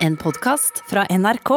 En 0.00 0.14
podkast 0.16 0.78
fra 0.88 1.02
NRK. 1.12 1.50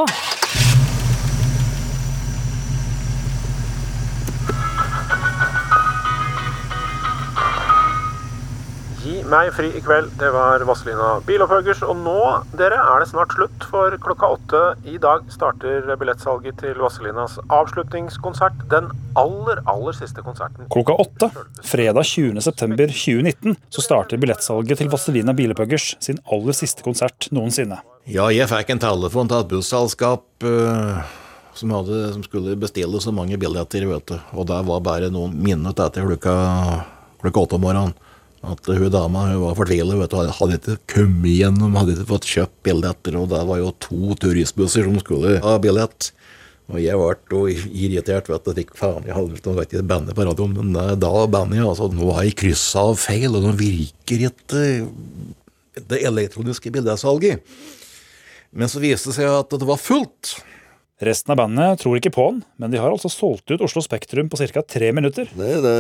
Gi 9.00 9.22
meg 9.32 9.52
fri 9.56 9.70
i 9.72 9.80
kveld. 9.84 10.10
Det 10.20 10.34
var 10.36 10.66
Vazelina 10.68 11.14
Bilopphøggers. 11.24 11.86
Og 11.88 11.96
nå, 12.02 12.18
dere, 12.60 12.82
er 12.84 13.06
det 13.06 13.08
snart 13.14 13.32
slutt. 13.38 13.64
For 13.72 13.96
klokka 14.04 14.34
åtte 14.36 14.64
i 14.92 14.98
dag 15.00 15.24
starter 15.32 15.88
billettsalget 16.04 16.60
til 16.66 16.84
Vazelinas 16.84 17.40
avslutningskonsert. 17.48 18.60
Den 18.76 18.92
aller, 19.16 19.64
aller 19.72 19.96
siste 19.96 20.20
konserten. 20.28 20.68
Klokka 20.76 21.00
åtte 21.00 21.32
fredag 21.64 22.12
20.9.2019 22.12 23.56
så 23.72 23.88
starter 23.88 24.20
billettsalget 24.20 24.84
til 24.84 24.92
Vazelina 24.92 25.32
Bilopphøggers 25.32 25.94
sin 26.04 26.20
aller 26.28 26.60
siste 26.60 26.84
konsert 26.84 27.32
noensinne. 27.32 27.80
Ja, 28.04 28.26
jeg 28.36 28.50
fikk 28.52 28.74
en 28.74 28.82
telefon 28.84 29.30
til 29.32 29.40
et 29.40 29.48
busselskap 29.48 30.44
uh, 30.44 31.04
som, 31.56 31.72
hadde, 31.72 32.00
som 32.12 32.24
skulle 32.26 32.58
bestille 32.60 33.00
så 33.00 33.14
mange 33.16 33.38
billetter, 33.40 33.86
vet 33.88 34.10
du. 34.10 34.18
Og 34.36 34.48
det 34.50 34.58
var 34.68 34.82
bare 34.84 35.12
noen 35.14 35.38
minutter 35.40 35.88
etter 35.88 36.10
klokka, 36.10 36.34
klokka 37.22 37.44
åtte 37.46 37.56
om 37.56 37.62
morgenen. 37.64 37.94
At 38.44 38.68
hun 38.68 38.90
dama 38.92 39.22
hun 39.30 39.46
var 39.46 39.56
fortvilet. 39.56 39.96
vet 40.02 40.12
du, 40.12 40.32
Hadde 40.36 40.58
ikke 40.58 40.76
kommet 40.92 41.30
igjennom, 41.32 41.78
hadde 41.80 41.94
ikke 41.96 42.10
fått 42.10 42.28
kjøpt 42.28 42.58
billetter. 42.68 43.16
Og 43.22 43.30
det 43.32 43.40
var 43.48 43.62
jo 43.62 43.70
to 43.86 44.18
turistbusser 44.20 44.84
som 44.84 44.98
skulle 45.00 45.38
ha 45.46 45.54
billett. 45.64 46.10
Og 46.74 46.82
jeg 46.84 47.00
ble 47.00 47.54
irritert. 47.72 48.28
vet 48.28 48.44
du, 48.44 48.52
fikk 48.58 48.74
faen, 48.82 49.08
Jeg 49.08 49.16
hadde 49.16 49.40
ikke 49.40 49.54
vet 49.62 49.78
ikke 49.78 49.86
bandet 49.94 50.18
på 50.18 50.26
radioen, 50.28 50.58
men 50.60 50.76
da 50.76 51.14
bandet 51.32 51.62
jeg, 51.62 51.70
altså, 51.70 51.88
nå 51.88 52.12
har 52.18 52.28
jeg 52.28 52.36
kryssa 52.44 52.84
av 52.90 53.00
feil, 53.00 53.32
og 53.32 53.48
nå 53.48 53.56
virker 53.56 54.28
ikke 54.28 54.66
det 55.88 56.02
elektroniske 56.04 56.76
bildesalget. 56.76 57.48
Men 58.54 58.70
så 58.70 58.82
viste 58.84 59.10
det 59.12 59.18
seg 59.18 59.30
at 59.34 59.54
det 59.58 59.66
var 59.68 59.80
fullt. 59.82 60.36
Resten 61.04 61.34
av 61.34 61.40
bandet 61.42 61.82
tror 61.82 61.98
ikke 61.98 62.12
på 62.14 62.26
den, 62.30 62.44
men 62.62 62.72
de 62.72 62.78
har 62.80 62.94
altså 62.94 63.10
solgt 63.12 63.50
ut 63.52 63.64
Oslo 63.66 63.82
Spektrum 63.84 64.30
på 64.32 64.38
ca. 64.40 64.62
tre 64.62 64.92
minutter. 64.96 65.28
Nei, 65.36 65.50
det 65.64 65.74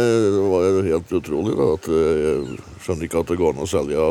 var 0.52 0.66
jo 0.68 0.82
helt 0.88 1.14
utrolig. 1.20 1.54
da, 1.60 1.68
at 1.78 1.88
Jeg 1.94 2.58
skjønner 2.84 3.08
ikke 3.08 3.22
at 3.22 3.30
det 3.32 3.38
går 3.40 3.54
an 3.54 3.64
å 3.64 3.70
selge 3.70 4.08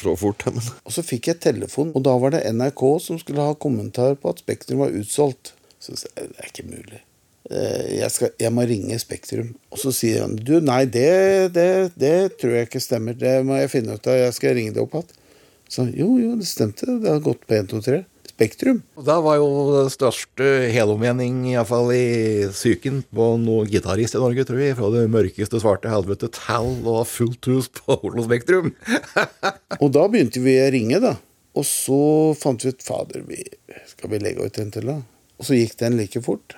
så 0.00 0.14
fort. 0.18 0.46
Men. 0.48 0.64
Og 0.88 0.96
så 0.96 1.04
fikk 1.06 1.28
jeg 1.30 1.42
telefon, 1.44 1.92
og 1.94 2.02
da 2.08 2.16
var 2.18 2.34
det 2.34 2.42
NRK 2.56 2.82
som 3.04 3.20
skulle 3.20 3.44
ha 3.46 3.54
kommentar 3.54 4.16
på 4.18 4.32
at 4.32 4.42
Spektrum 4.42 4.82
var 4.82 4.96
utsolgt. 4.96 5.52
Så 5.80 5.94
sa 6.00 6.10
jeg 6.16 6.32
det 6.32 6.40
er 6.42 6.50
ikke 6.50 6.66
mulig. 6.72 7.02
Eh, 7.50 7.86
Jeg, 8.00 8.10
skal, 8.16 8.32
jeg 8.40 8.52
må 8.56 8.64
ringe 8.68 8.98
Spektrum. 9.00 9.52
Og 9.70 9.78
så 9.84 9.92
sier 9.94 10.24
han 10.24 10.34
du, 10.40 10.56
nei, 10.64 10.82
det, 10.88 11.52
det, 11.54 11.70
det 12.00 12.16
tror 12.40 12.56
jeg 12.56 12.68
ikke 12.72 12.82
stemmer. 12.82 13.14
Det 13.20 13.38
må 13.46 13.60
jeg 13.60 13.70
finne 13.76 13.94
ut 14.00 14.08
av. 14.10 14.18
Jeg 14.24 14.34
skal 14.40 14.56
ringe 14.58 14.74
det 14.74 14.82
opp 14.82 14.96
igjen. 14.98 15.16
Så 15.70 15.86
jo, 15.94 16.16
jo, 16.18 16.34
det 16.38 16.48
stemte. 16.50 16.98
Det 16.98 17.12
har 17.12 17.22
gått 17.22 17.46
på 17.46 17.54
1, 17.54 17.70
2, 17.70 17.80
3. 17.86 18.00
Spektrum. 18.30 18.80
Og 18.96 19.04
da 19.04 19.18
var 19.22 19.36
jo 19.36 19.48
det 19.74 19.92
største 19.94 20.46
helommening, 20.72 21.42
iallfall 21.52 21.92
i 21.92 22.48
psyken, 22.50 23.02
på 23.14 23.26
noen 23.42 23.68
gitarist 23.70 24.16
i 24.16 24.22
Norge, 24.22 24.46
tror 24.48 24.62
jeg. 24.62 24.78
Fra 24.78 24.88
det 24.94 25.04
mørkeste 25.12 25.60
svarte 25.62 25.92
helvete 25.92 26.30
til 26.34 26.70
og 26.88 27.04
fullt 27.06 27.50
hus 27.52 27.68
på 27.76 27.98
Oslo 28.00 28.24
Spektrum. 28.26 28.72
Og 29.82 29.92
da 29.94 30.06
begynte 30.10 30.42
vi 30.42 30.56
å 30.58 30.70
ringe, 30.74 31.02
da. 31.04 31.14
Og 31.54 31.66
så 31.66 32.00
fant 32.38 32.64
vi 32.64 32.72
ut 32.72 32.82
Fader, 32.86 33.22
vi, 33.28 33.42
skal 33.90 34.12
vi 34.14 34.22
legge 34.22 34.46
ut 34.46 34.58
en 34.62 34.74
til, 34.74 34.90
da? 34.90 34.98
Og 35.40 35.46
så 35.46 35.58
gikk 35.58 35.78
den 35.82 35.98
like 36.00 36.22
fort. 36.24 36.56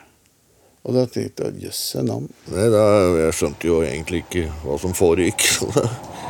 Og 0.83 0.97
da 0.97 1.05
tenkte 1.07 1.51
jeg 1.51 1.69
jøsse 1.69 2.03
navn. 2.03 2.27
Nei, 2.51 2.67
da, 2.73 2.83
Jeg 3.29 3.37
skjønte 3.39 3.69
jo 3.69 3.83
egentlig 3.87 4.25
ikke 4.25 4.49
hva 4.65 4.79
som 4.83 4.97
foregikk. 4.97 5.47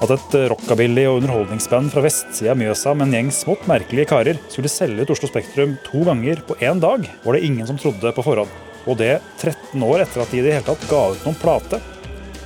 At 0.00 0.08
et 0.14 0.34
rockabilly- 0.48 1.04
og 1.10 1.18
underholdningsband 1.20 1.90
fra 1.92 2.00
vestsida 2.06 2.54
av 2.54 2.56
Mjøsa 2.56 2.94
med 2.96 3.10
en 3.10 3.16
gjeng 3.18 3.26
smått 3.36 3.66
merkelige 3.68 4.08
karer 4.08 4.38
skulle 4.48 4.70
selge 4.72 5.04
ut 5.04 5.10
Oslo 5.12 5.28
Spektrum 5.28 5.74
to 5.84 6.00
ganger 6.08 6.40
på 6.48 6.56
én 6.64 6.80
dag, 6.80 7.04
var 7.24 7.36
det 7.36 7.42
ingen 7.44 7.68
som 7.68 7.76
trodde 7.76 8.12
på 8.16 8.24
forhånd. 8.24 8.48
Og 8.88 8.96
det 8.96 9.18
13 9.42 9.82
år 9.84 10.06
etter 10.06 10.22
at 10.22 10.32
de 10.32 10.40
i 10.40 10.44
det 10.46 10.54
hele 10.56 10.64
tatt 10.64 10.86
ga 10.88 11.02
ut 11.12 11.26
noen 11.26 11.36
plate. 11.36 11.82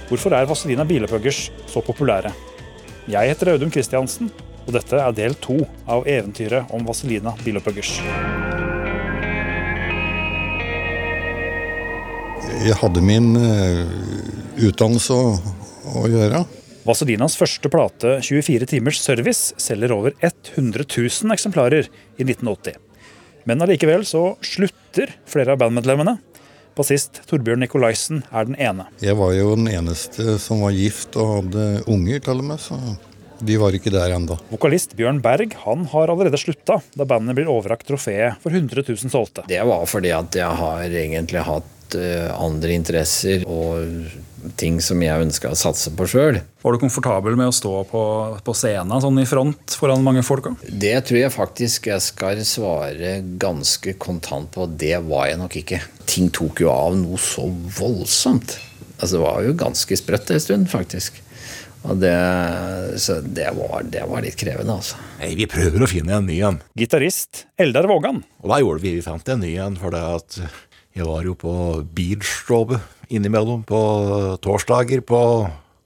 Hvorfor 0.08 0.34
er 0.34 0.50
Vazelina 0.50 0.82
Bilepuggers 0.82 1.52
så 1.70 1.78
populære? 1.78 2.34
Jeg 3.06 3.30
heter 3.30 3.52
Audun 3.52 3.70
Kristiansen, 3.70 4.32
og 4.66 4.74
dette 4.74 4.98
er 4.98 5.14
del 5.14 5.38
to 5.38 5.60
av 5.86 6.08
eventyret 6.10 6.74
om 6.74 6.82
Vazelina 6.88 7.36
Bilepuggers. 7.44 8.00
Jeg 12.64 12.76
hadde 12.82 13.02
min 13.04 13.34
eh, 13.38 13.80
utdannelse 14.66 15.14
å, 15.14 16.04
gjøre. 16.10 16.42
Vaselinas 16.84 17.32
første 17.40 17.70
plate 17.72 18.18
24 18.20 18.66
timers 18.68 18.98
service 19.00 19.54
selger 19.56 19.94
over 19.94 20.12
100 20.20 20.84
000 20.84 21.32
eksemplarer 21.32 21.86
i 21.88 22.26
1980. 22.26 22.76
Men 23.48 23.64
allikevel 23.64 24.04
så 24.04 24.34
slutter 24.44 25.14
flere 25.28 25.54
av 25.54 25.62
bandmedlemmene. 25.62 26.18
Bassist 26.76 27.22
Torbjørn 27.30 27.62
Nikolaisen 27.64 28.20
er 28.28 28.50
den 28.50 28.58
ene. 28.60 28.84
Jeg 29.00 29.16
var 29.16 29.32
jo 29.32 29.54
den 29.56 29.70
eneste 29.72 30.36
som 30.42 30.60
var 30.66 30.76
gift 30.76 31.16
og 31.16 31.38
hadde 31.38 31.64
unger, 31.88 32.20
til 32.26 32.42
og 32.42 32.48
med, 32.50 32.60
så 32.60 32.76
de 33.40 33.56
var 33.60 33.76
ikke 33.76 33.92
der 33.94 34.12
ennå. 34.18 34.36
Vokalist 34.52 34.92
Bjørn 34.98 35.22
Berg 35.24 35.56
han 35.64 35.88
har 35.94 36.12
allerede 36.12 36.40
slutta 36.40 36.82
da 36.92 37.08
bandet 37.08 37.38
blir 37.38 37.48
overrakt 37.48 37.88
trofeet 37.88 38.36
for 38.44 38.52
100 38.52 38.84
000 38.90 39.14
solgte. 39.14 39.46
Det 39.48 39.62
var 39.64 39.88
fordi 39.88 40.12
at 40.16 40.36
jeg 40.36 40.60
har 40.60 40.84
egentlig 40.84 41.48
hatt 41.48 41.96
eh, 41.96 42.28
andre 42.36 42.76
interesser 42.76 43.48
og 43.48 43.88
ting 44.60 44.80
som 44.84 45.00
jeg 45.02 45.26
ønska 45.26 45.52
å 45.52 45.58
satse 45.58 45.92
på 45.96 46.06
sjøl. 46.10 46.40
Var 46.64 46.74
du 46.74 46.80
komfortabel 46.82 47.36
med 47.38 47.50
å 47.50 47.54
stå 47.54 47.72
på, 47.90 48.02
på 48.44 48.54
scenen 48.56 49.02
sånn 49.02 49.22
i 49.22 49.26
front 49.28 49.76
foran 49.80 50.04
mange 50.04 50.24
folk? 50.26 50.50
også? 50.52 50.70
Det 50.84 50.94
tror 51.08 51.20
jeg 51.20 51.34
faktisk 51.34 51.90
jeg 51.90 52.04
skal 52.04 52.42
svare 52.48 53.16
ganske 53.40 53.96
kontant 54.00 54.52
på. 54.54 54.68
Det 54.68 54.96
var 55.08 55.28
jeg 55.30 55.40
nok 55.40 55.58
ikke. 55.62 55.82
Ting 56.10 56.30
tok 56.34 56.64
jo 56.64 56.72
av 56.72 56.96
noe 56.98 57.20
så 57.20 57.48
voldsomt. 57.78 58.58
Altså, 59.00 59.16
det 59.16 59.24
var 59.24 59.44
jo 59.44 59.58
ganske 59.64 60.00
sprøtt 60.00 60.32
en 60.32 60.42
stund, 60.42 60.68
faktisk. 60.72 61.20
Og 61.84 61.98
det, 62.00 62.14
så 63.02 63.18
det 63.20 63.50
var, 63.58 63.82
det 63.92 64.04
var 64.08 64.24
litt 64.24 64.38
krevende, 64.40 64.78
altså. 64.78 65.00
Hey, 65.18 65.34
vi 65.36 65.48
prøver 65.50 65.84
å 65.84 65.88
finne 65.90 66.16
en 66.16 66.28
ny 66.28 66.38
en. 66.46 66.62
Gitarist 66.78 67.44
Eldar 67.60 67.88
Vågan. 67.90 68.22
Og 68.40 68.52
da 68.52 68.60
gjorde 68.62 68.84
vi, 68.84 68.94
vi 68.96 69.04
fant 69.04 69.28
en 69.34 69.44
ny 69.44 69.52
en, 69.60 69.76
for 69.80 69.92
det 69.92 70.00
at 70.00 70.38
jeg 70.94 71.08
var 71.08 71.26
jo 71.26 71.34
på 71.36 71.52
Beachstrobe 71.92 72.78
innimellom 73.08 73.64
på 73.68 73.80
torsdager 74.44 75.04
på 75.06 75.20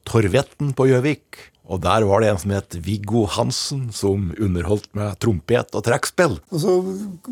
Torvetten 0.09 0.75
på 0.77 0.89
Gjøvik. 0.91 1.49
Og 1.69 1.83
der 1.85 2.05
var 2.09 2.23
det 2.25 2.31
en 2.33 2.39
som 2.41 2.53
het 2.57 2.77
Viggo 2.81 3.27
Hansen, 3.29 3.91
som 3.93 4.31
underholdt 4.41 4.89
med 4.97 5.19
trompet 5.21 5.77
og 5.77 5.85
trekkspill. 5.85 6.39
Og 6.49 6.63
så 6.63 6.77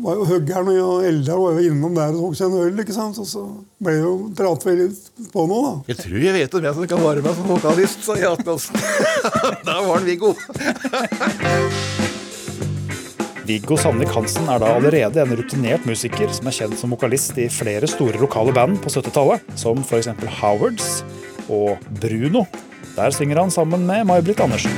var 0.05 0.19
jo 0.19 0.27
Høggern 0.29 0.69
og 0.75 1.07
Eldar 1.09 1.41
var 1.41 1.57
jo 1.57 1.71
innom 1.71 1.97
der 1.97 2.13
og 2.13 2.21
tok 2.27 2.37
seg 2.37 2.53
en 2.53 2.67
øl, 2.67 2.83
ikke 2.85 2.93
sant? 2.93 3.17
og 3.17 3.25
så 3.25 3.47
ble 3.81 3.97
jo 3.97 4.13
pratet 4.37 4.77
vi 4.77 5.29
på 5.33 5.49
noe, 5.49 5.65
da. 5.65 5.75
Jeg 5.89 6.03
tror 6.03 6.21
jeg 6.27 6.37
vet 6.37 6.61
om 6.61 6.69
jeg 6.69 6.77
som 6.77 6.89
kan 6.93 7.05
være 7.07 7.25
med 7.25 7.39
som 7.41 7.53
vokalist, 7.55 8.05
sa 8.05 8.21
jeg 8.21 8.29
Atmelsen. 8.37 8.77
Der 9.65 9.73
var 9.73 9.93
han 9.97 10.05
Viggo. 10.05 10.35
Viggo 13.47 13.77
Sandvik 13.79 14.09
Hansen 14.11 14.49
er 14.51 14.59
da 14.59 14.73
allerede 14.75 15.21
en 15.21 15.29
rutinert 15.39 15.85
musiker 15.87 16.27
som 16.35 16.49
er 16.49 16.55
kjent 16.57 16.75
som 16.75 16.91
vokalist 16.91 17.37
i 17.39 17.45
flere 17.47 17.87
store 17.87 18.19
lokale 18.19 18.51
band 18.51 18.81
på 18.83 18.91
70-tallet, 18.91 19.45
som 19.55 19.79
f.eks. 19.85 20.09
Howards 20.41 20.89
og 21.47 21.77
Bruno. 22.01 22.43
Der 22.97 23.13
synger 23.15 23.39
han 23.39 23.53
sammen 23.53 23.85
med 23.87 24.03
May-Britt 24.09 24.41
Andersen. 24.43 24.73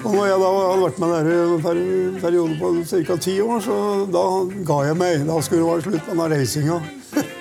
Og 0.00 0.14
når 0.14 0.24
jeg 0.30 0.38
da 0.40 0.54
hadde 0.54 0.86
vært 0.86 1.02
med 1.04 1.12
der 1.12 1.28
i 1.28 1.36
en 1.42 2.16
periode 2.22 2.56
på 2.62 2.72
ca. 2.88 3.20
ti 3.28 3.36
år, 3.44 3.60
så 3.60 3.76
da 4.08 4.24
ga 4.72 4.80
jeg 4.88 4.96
meg. 5.04 5.28
Da 5.28 5.36
skulle 5.44 5.60
det 5.60 5.70
være 5.74 5.86
slutt 5.90 6.08
på 6.08 6.16
den 6.16 6.34
racinga. 6.38 6.80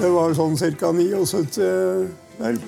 det 0.00 0.08
var 0.08 0.32
sånn 0.36 0.56
ca. 0.56 0.92
79 0.96 2.08
vel. 2.40 2.58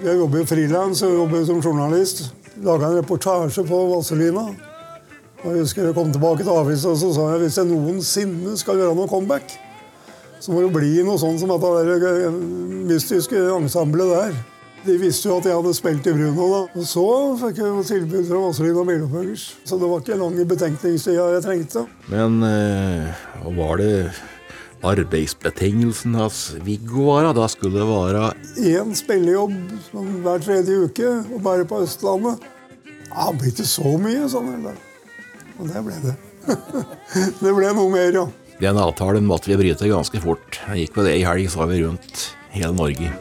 Jeg 0.00 0.16
jobber 0.16 0.46
frilans 0.48 1.02
og 1.06 1.16
jobber 1.22 1.44
som 1.46 1.62
journalist. 1.62 2.30
Laga 2.64 2.88
en 2.88 2.98
reportasje 2.98 3.62
på 3.66 3.80
Vazelina. 3.92 4.48
Og 5.40 5.54
jeg 5.54 5.64
husker 5.64 5.86
jeg 5.86 5.96
kom 5.96 6.10
tilbake 6.12 6.44
til 6.44 6.52
avisa 6.52 6.90
og 6.92 6.98
så 7.00 7.10
sa 7.16 7.26
jeg 7.32 7.44
hvis 7.44 7.58
jeg 7.60 7.68
noensinne 7.70 8.56
skal 8.60 8.80
gjøre 8.80 8.96
noe 8.98 9.08
comeback, 9.08 9.54
så 10.40 10.52
må 10.52 10.64
det 10.64 10.72
bli 10.74 11.04
noe 11.06 11.20
sånn 11.20 11.38
som 11.40 11.52
dette 11.52 11.94
eh, 11.96 12.40
mystiske 12.90 13.44
ensemblet 13.54 14.12
der. 14.12 14.40
De 14.84 14.96
visste 15.00 15.28
jo 15.28 15.38
at 15.40 15.46
jeg 15.48 15.56
hadde 15.56 15.76
spilt 15.76 16.08
i 16.08 16.14
Bruno. 16.16 16.48
da. 16.52 16.60
Og 16.74 16.86
så 16.88 17.06
fikk 17.40 17.60
jeg 17.60 17.70
jo 17.70 17.86
tilbud 17.86 18.28
fra 18.28 18.42
Vazelina 18.46 18.84
Bilopphuggers. 18.88 19.46
Så 19.68 19.78
det 19.80 19.88
var 19.92 20.02
ikke 20.02 20.20
lang 20.20 20.36
betenkningstida 20.48 21.30
jeg 21.36 21.44
trengte. 21.44 21.86
Men 22.12 22.40
øh, 22.44 23.56
var 23.60 23.80
det 23.80 23.92
arbeidsbetingelsen 24.86 26.14
hans 26.14 26.40
Viggo 26.64 27.06
var? 27.10 27.30
da? 27.36 27.48
Skulle 27.48 27.80
det 27.80 27.88
være 27.88 28.30
Én 28.70 28.94
spillejobb 28.96 29.54
hver 30.24 30.42
tredje 30.44 30.78
uke, 30.86 31.12
og 31.34 31.42
bare 31.44 31.66
på 31.68 31.82
Østlandet. 31.84 32.40
Ja, 33.10 33.26
det 33.30 33.38
blir 33.40 33.52
ikke 33.52 33.66
så 33.66 33.96
mye, 33.98 34.28
sånn. 34.30 34.52
heller. 34.54 34.76
Og 35.58 35.68
det 35.68 35.84
ble 35.84 35.98
det. 36.04 36.16
det 37.42 37.54
ble 37.56 37.72
noe 37.76 37.90
mer, 37.92 38.12
ja. 38.14 38.26
Den 38.60 38.78
avtalen 38.80 39.24
måtte 39.28 39.50
vi 39.50 39.58
bryte 39.60 39.88
ganske 39.88 40.20
fort. 40.20 40.60
Jeg 40.68 40.84
gikk 40.86 40.98
på 40.98 41.06
det 41.06 41.16
i 41.18 41.24
helg, 41.24 41.48
så 41.50 41.62
var 41.62 41.70
vi 41.72 41.80
rundt 41.84 42.26
hele 42.54 42.74
Norge. 42.76 43.12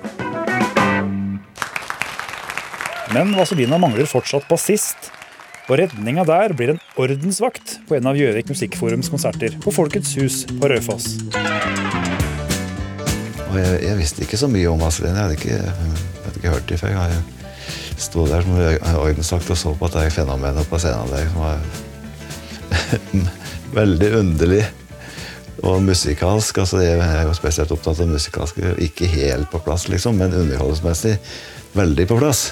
Men 3.16 3.32
Vazelina 3.34 3.80
mangler 3.82 4.06
fortsatt 4.10 4.46
bassist. 4.52 5.10
Og 5.70 5.78
redninga 5.78 6.24
der 6.26 6.54
blir 6.58 6.72
en 6.74 6.80
ordensvakt 6.98 7.76
på 7.86 7.94
en 8.00 8.08
av 8.10 8.18
Gjøvik 8.18 8.48
Musikkforums 8.50 9.12
konserter 9.14 9.54
på 9.62 9.70
Folkets 9.74 10.16
hus 10.18 10.42
på 10.50 10.70
Raufoss. 10.72 11.12
Jeg, 13.54 13.76
jeg 13.84 13.98
visste 14.00 14.26
ikke 14.26 14.40
så 14.42 14.50
mye 14.50 14.72
om 14.72 14.82
Vazelina. 14.82 15.28
Jeg 15.28 15.28
hadde 15.28 15.38
ikke, 15.38 15.60
jeg 15.60 16.24
hadde 16.24 16.42
ikke 16.42 16.56
hørt 16.56 16.68
det 16.72 16.80
før. 16.82 16.96
Jeg 16.98 18.02
sto 18.02 18.26
der 18.32 18.48
som 18.48 18.58
ordensvakt 19.04 19.54
og 19.54 19.62
så 19.62 19.76
på 19.78 19.90
at 19.92 20.00
det 20.00 20.16
fenomenet 20.18 20.70
på 20.72 20.82
scenen 20.82 21.14
der 21.14 21.30
som 21.30 21.46
var 21.46 21.62
veldig 23.80 24.12
underlig 24.24 24.66
og 25.62 25.84
musikalsk. 25.86 26.58
altså 26.58 26.82
Jeg 26.82 26.98
er 26.98 27.28
jo 27.28 27.38
spesielt 27.38 27.78
opptatt 27.78 28.02
av 28.02 28.10
musikalsk. 28.10 28.58
Ikke 28.82 29.06
helt 29.06 29.52
på 29.54 29.62
plass, 29.62 29.86
liksom, 29.92 30.18
men 30.18 30.34
underholdsmessig 30.34 31.20
veldig 31.78 32.10
på 32.10 32.18
plass. 32.18 32.48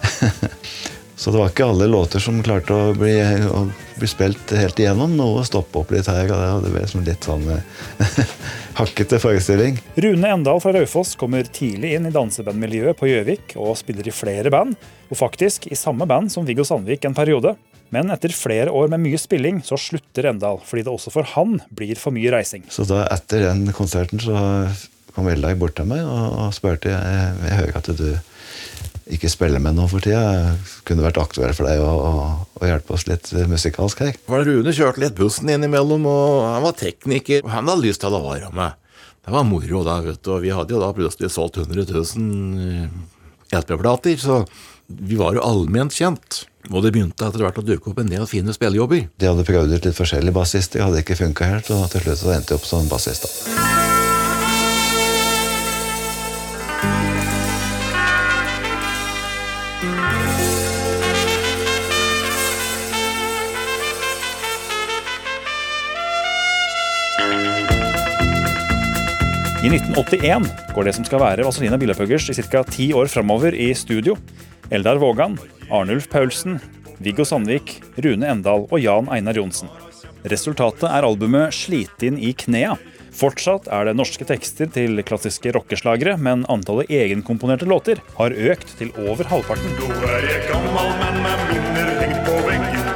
Så 1.20 1.30
det 1.30 1.36
var 1.36 1.50
ikke 1.50 1.66
alle 1.68 1.84
låter 1.84 2.22
som 2.24 2.38
klarte 2.40 2.72
å 2.72 2.92
bli, 2.96 3.12
å 3.44 3.66
bli 4.00 4.08
spilt 4.08 4.54
helt 4.56 4.78
igjennom. 4.80 5.18
Noe 5.18 5.42
stoppe 5.44 5.82
opp 5.82 5.90
litt 5.92 6.06
her, 6.08 6.30
og 6.32 6.62
det 6.64 6.70
ble 6.72 6.84
som 6.88 7.02
litt 7.04 7.26
sånn 7.28 7.44
eh, 7.52 8.22
hakkete 8.80 9.18
forestilling. 9.20 9.76
Rune 10.00 10.30
Endal 10.32 10.62
fra 10.64 10.72
Raufoss 10.72 11.12
kommer 11.20 11.44
tidlig 11.44 11.90
inn 11.98 12.08
i 12.08 12.14
dansebandmiljøet 12.14 12.96
på 12.96 13.10
Gjøvik 13.10 13.52
og 13.60 13.76
spiller 13.76 14.08
i 14.08 14.14
flere 14.16 14.48
band, 14.54 14.78
og 15.12 15.20
faktisk 15.20 15.68
i 15.68 15.76
samme 15.76 16.08
band 16.08 16.32
som 16.32 16.48
Viggo 16.48 16.64
Sandvik 16.64 17.04
en 17.04 17.18
periode. 17.18 17.52
Men 17.92 18.08
etter 18.16 18.32
flere 18.32 18.72
år 18.72 18.88
med 18.88 19.04
mye 19.04 19.20
spilling 19.20 19.60
så 19.66 19.76
slutter 19.76 20.30
Endal, 20.32 20.64
fordi 20.64 20.88
det 20.88 20.94
også 20.94 21.12
for 21.12 21.28
han 21.36 21.58
blir 21.68 22.00
for 22.00 22.16
mye 22.16 22.32
reising. 22.32 22.64
Så 22.72 22.88
da 22.88 23.04
etter 23.12 23.44
den 23.50 23.68
konserten 23.76 24.24
så 24.24 24.40
kom 25.12 25.28
Eldar 25.28 25.60
bort 25.60 25.76
til 25.76 25.92
meg 25.92 26.00
og, 26.00 26.46
og 26.46 26.56
spurte 26.56 26.96
jeg, 26.96 27.30
jeg 27.44 27.60
hører 27.60 27.80
at 27.84 27.92
du 28.00 28.08
ikke 29.14 29.30
spiller 29.32 29.62
med 29.62 29.76
noe 29.78 29.90
for 29.90 30.02
tida. 30.04 30.54
Kunne 30.88 31.04
vært 31.04 31.20
aktuelt 31.22 31.56
for 31.58 31.68
deg 31.68 31.82
å, 31.82 31.90
å, 31.90 32.12
å 32.60 32.68
hjelpe 32.68 32.94
oss 32.96 33.06
litt 33.10 33.30
musikalsk 33.50 34.04
her. 34.06 34.18
Var 34.30 34.44
Rune 34.48 34.74
kjørte 34.76 35.02
litt 35.04 35.16
bussen 35.18 35.50
innimellom, 35.52 36.06
og 36.10 36.44
han 36.48 36.66
var 36.66 36.76
tekniker. 36.78 37.44
og 37.44 37.54
Han 37.54 37.70
hadde 37.70 37.86
lyst 37.86 38.04
til 38.04 38.16
å 38.16 38.22
være 38.24 38.52
med. 38.56 38.78
Det 39.20 39.34
var 39.34 39.46
moro 39.46 39.82
da, 39.86 39.98
vet 40.04 40.22
du. 40.22 40.32
Og 40.36 40.44
vi 40.44 40.52
hadde 40.54 40.74
jo 40.74 40.82
da 40.82 40.92
plutselig 40.96 41.32
solgt 41.34 41.60
100 41.60 41.90
000 41.90 43.60
LP-plater, 43.60 44.16
så 44.20 44.44
vi 44.90 45.18
var 45.20 45.36
jo 45.36 45.44
allment 45.44 45.94
kjent. 45.94 46.44
Og 46.70 46.84
det 46.84 46.92
begynte 46.94 47.26
etter 47.26 47.44
hvert 47.44 47.60
å 47.60 47.66
dukke 47.66 47.92
opp 47.92 48.00
en 48.02 48.10
del 48.10 48.26
fine 48.30 48.54
spillejobber. 48.54 49.06
De 49.16 49.30
hadde 49.30 49.46
prøvd 49.48 49.76
ut 49.76 49.86
litt 49.88 49.96
forskjellige 49.98 50.36
bassister, 50.36 50.84
hadde 50.84 51.04
ikke 51.04 51.18
funka 51.18 51.52
helt, 51.54 51.72
og 51.74 51.88
til 51.92 52.04
slutt 52.04 52.24
så 52.24 52.34
endte 52.36 52.54
jeg 52.54 52.62
opp 52.62 52.68
som 52.68 52.90
bassist. 52.90 53.26
da. 53.26 53.79
I 69.70 69.76
1981 69.78 70.48
går 70.74 70.86
det 70.88 70.92
som 70.96 71.04
skal 71.06 71.20
være 71.22 71.44
Vazelina 71.46 71.76
Billapuggers 71.78 72.24
i 72.32 72.34
ca. 72.34 72.64
ti 72.66 72.88
år 72.90 73.06
framover 73.06 73.54
i 73.54 73.68
studio. 73.78 74.16
Eldar 74.66 74.98
Vågan, 74.98 75.36
Arnulf 75.70 76.08
Paulsen, 76.10 76.56
Viggo 76.98 77.22
Sandvik, 77.22 77.76
Rune 78.02 78.26
Endal 78.26 78.66
og 78.66 78.80
Jan 78.82 79.06
Einar 79.14 79.38
Johnsen. 79.38 79.70
Resultatet 80.26 80.88
er 80.90 81.06
albumet 81.06 81.54
'Slit 81.54 82.02
inn 82.02 82.18
i 82.18 82.32
knea'. 82.34 82.74
Fortsatt 83.14 83.70
er 83.70 83.86
det 83.86 83.94
norske 83.94 84.26
tekster 84.26 84.66
til 84.66 85.04
klassiske 85.06 85.54
rockeslagere, 85.54 86.16
men 86.18 86.42
antallet 86.50 86.90
egenkomponerte 86.90 87.70
låter 87.70 88.02
har 88.18 88.34
økt 88.34 88.74
til 88.74 88.90
over 89.06 89.22
halvparten. 89.22 89.70
Nå 89.78 89.86
er 90.02 90.26
jeg 90.32 90.50
gammel, 90.50 90.90
men 90.98 91.22
med 91.22 91.46
minner 91.46 91.94
hengt 92.02 92.26
på 92.26 92.42
veggen. 92.42 92.86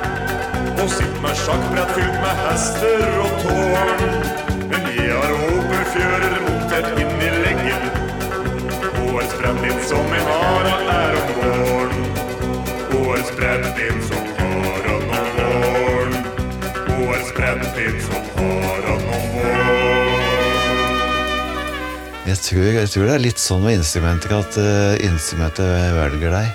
Og 0.83 0.91
sitt 0.91 1.23
med 1.23 1.39
sjakkbrett 1.39 1.95
fylt 1.95 2.19
med 2.19 2.45
hester 2.49 3.09
og 3.23 3.33
tårn. 3.47 4.45
Men 4.71 4.83
jeg 4.99 5.15
har 5.15 5.33
åpen 5.39 5.85
fjører 5.95 6.24
Jeg 22.25 22.39
tror, 22.41 22.69
jeg 22.73 22.89
tror 22.89 23.05
det 23.05 23.13
er 23.15 23.21
litt 23.21 23.41
sånn 23.41 23.65
med 23.65 23.77
instrumenter 23.77 24.33
at 24.39 24.57
uh, 24.57 24.95
instrumentet 25.05 25.93
velger 25.93 26.33
deg. 26.33 26.47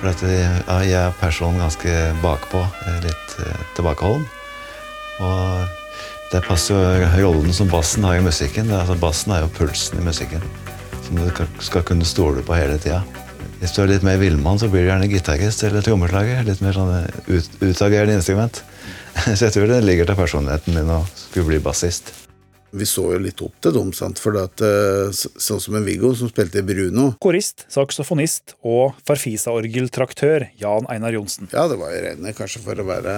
For 0.00 0.10
at 0.10 0.24
ja, 0.26 0.78
jeg 0.82 0.96
er 0.98 1.14
personen 1.20 1.62
ganske 1.62 1.94
bakpå, 2.22 2.64
eh, 2.88 2.98
litt 3.04 3.36
uh, 3.38 3.60
tilbakeholden. 3.76 4.26
Og 5.22 6.32
det 6.32 6.42
passer 6.48 6.74
jo 6.74 7.10
rollen 7.28 7.54
som 7.54 7.70
bassen 7.70 8.06
har 8.08 8.18
i 8.18 8.24
musikken. 8.26 8.72
Altså, 8.74 8.98
bassen 8.98 9.36
er 9.36 9.44
jo 9.44 9.52
pulsen 9.54 10.02
i 10.02 10.06
musikken. 10.08 10.42
Som 11.06 11.20
du 11.20 11.30
skal 11.62 11.86
kunne 11.86 12.08
stole 12.08 12.42
på 12.42 12.58
hele 12.58 12.80
tida. 12.82 13.04
Hvis 13.60 13.76
du 13.76 13.84
er 13.84 13.92
litt 13.92 14.06
mer 14.06 14.18
villmann, 14.18 14.58
så 14.58 14.70
blir 14.72 14.86
du 14.86 14.90
gjerne 14.90 15.10
gitarist 15.12 15.62
eller 15.68 15.86
trommeslager. 15.86 16.42
Litt 16.48 16.62
mer 16.64 16.74
sånn 16.74 16.92
ut, 17.28 17.56
utagerende 17.60 18.18
instrument. 18.18 18.64
Så 19.36 19.46
jeg 19.46 19.54
tror 19.54 19.70
det 19.70 19.82
ligger 19.84 20.08
til 20.08 20.18
personligheten 20.18 20.76
min 20.76 20.90
å 20.92 21.02
skulle 21.18 21.52
bli 21.52 21.60
bassist. 21.64 22.12
Vi 22.70 22.86
så 22.86 23.02
jo 23.16 23.18
litt 23.18 23.40
opp 23.42 23.56
til 23.62 23.74
dem, 23.74 23.90
sant? 23.96 24.20
for 24.22 24.36
at, 24.38 24.62
eh, 24.62 25.10
sånn 25.10 25.60
som 25.62 25.74
en 25.74 25.86
Viggo 25.86 26.12
som 26.14 26.30
spilte 26.30 26.60
i 26.62 26.66
Bruno. 26.66 27.08
Korist, 27.22 27.64
saksofonist 27.72 28.54
og 28.62 28.94
farfisa-orgeltraktør 29.08 30.46
Jan 30.60 30.86
Einar 30.92 31.16
Johnsen. 31.16 31.50
Ja, 31.50 31.66
det 31.70 31.80
var 31.80 31.90
jo 31.92 32.04
rene 32.06 32.34
kanskje 32.36 32.62
for 32.62 32.78
å 32.78 32.86
være 32.86 33.16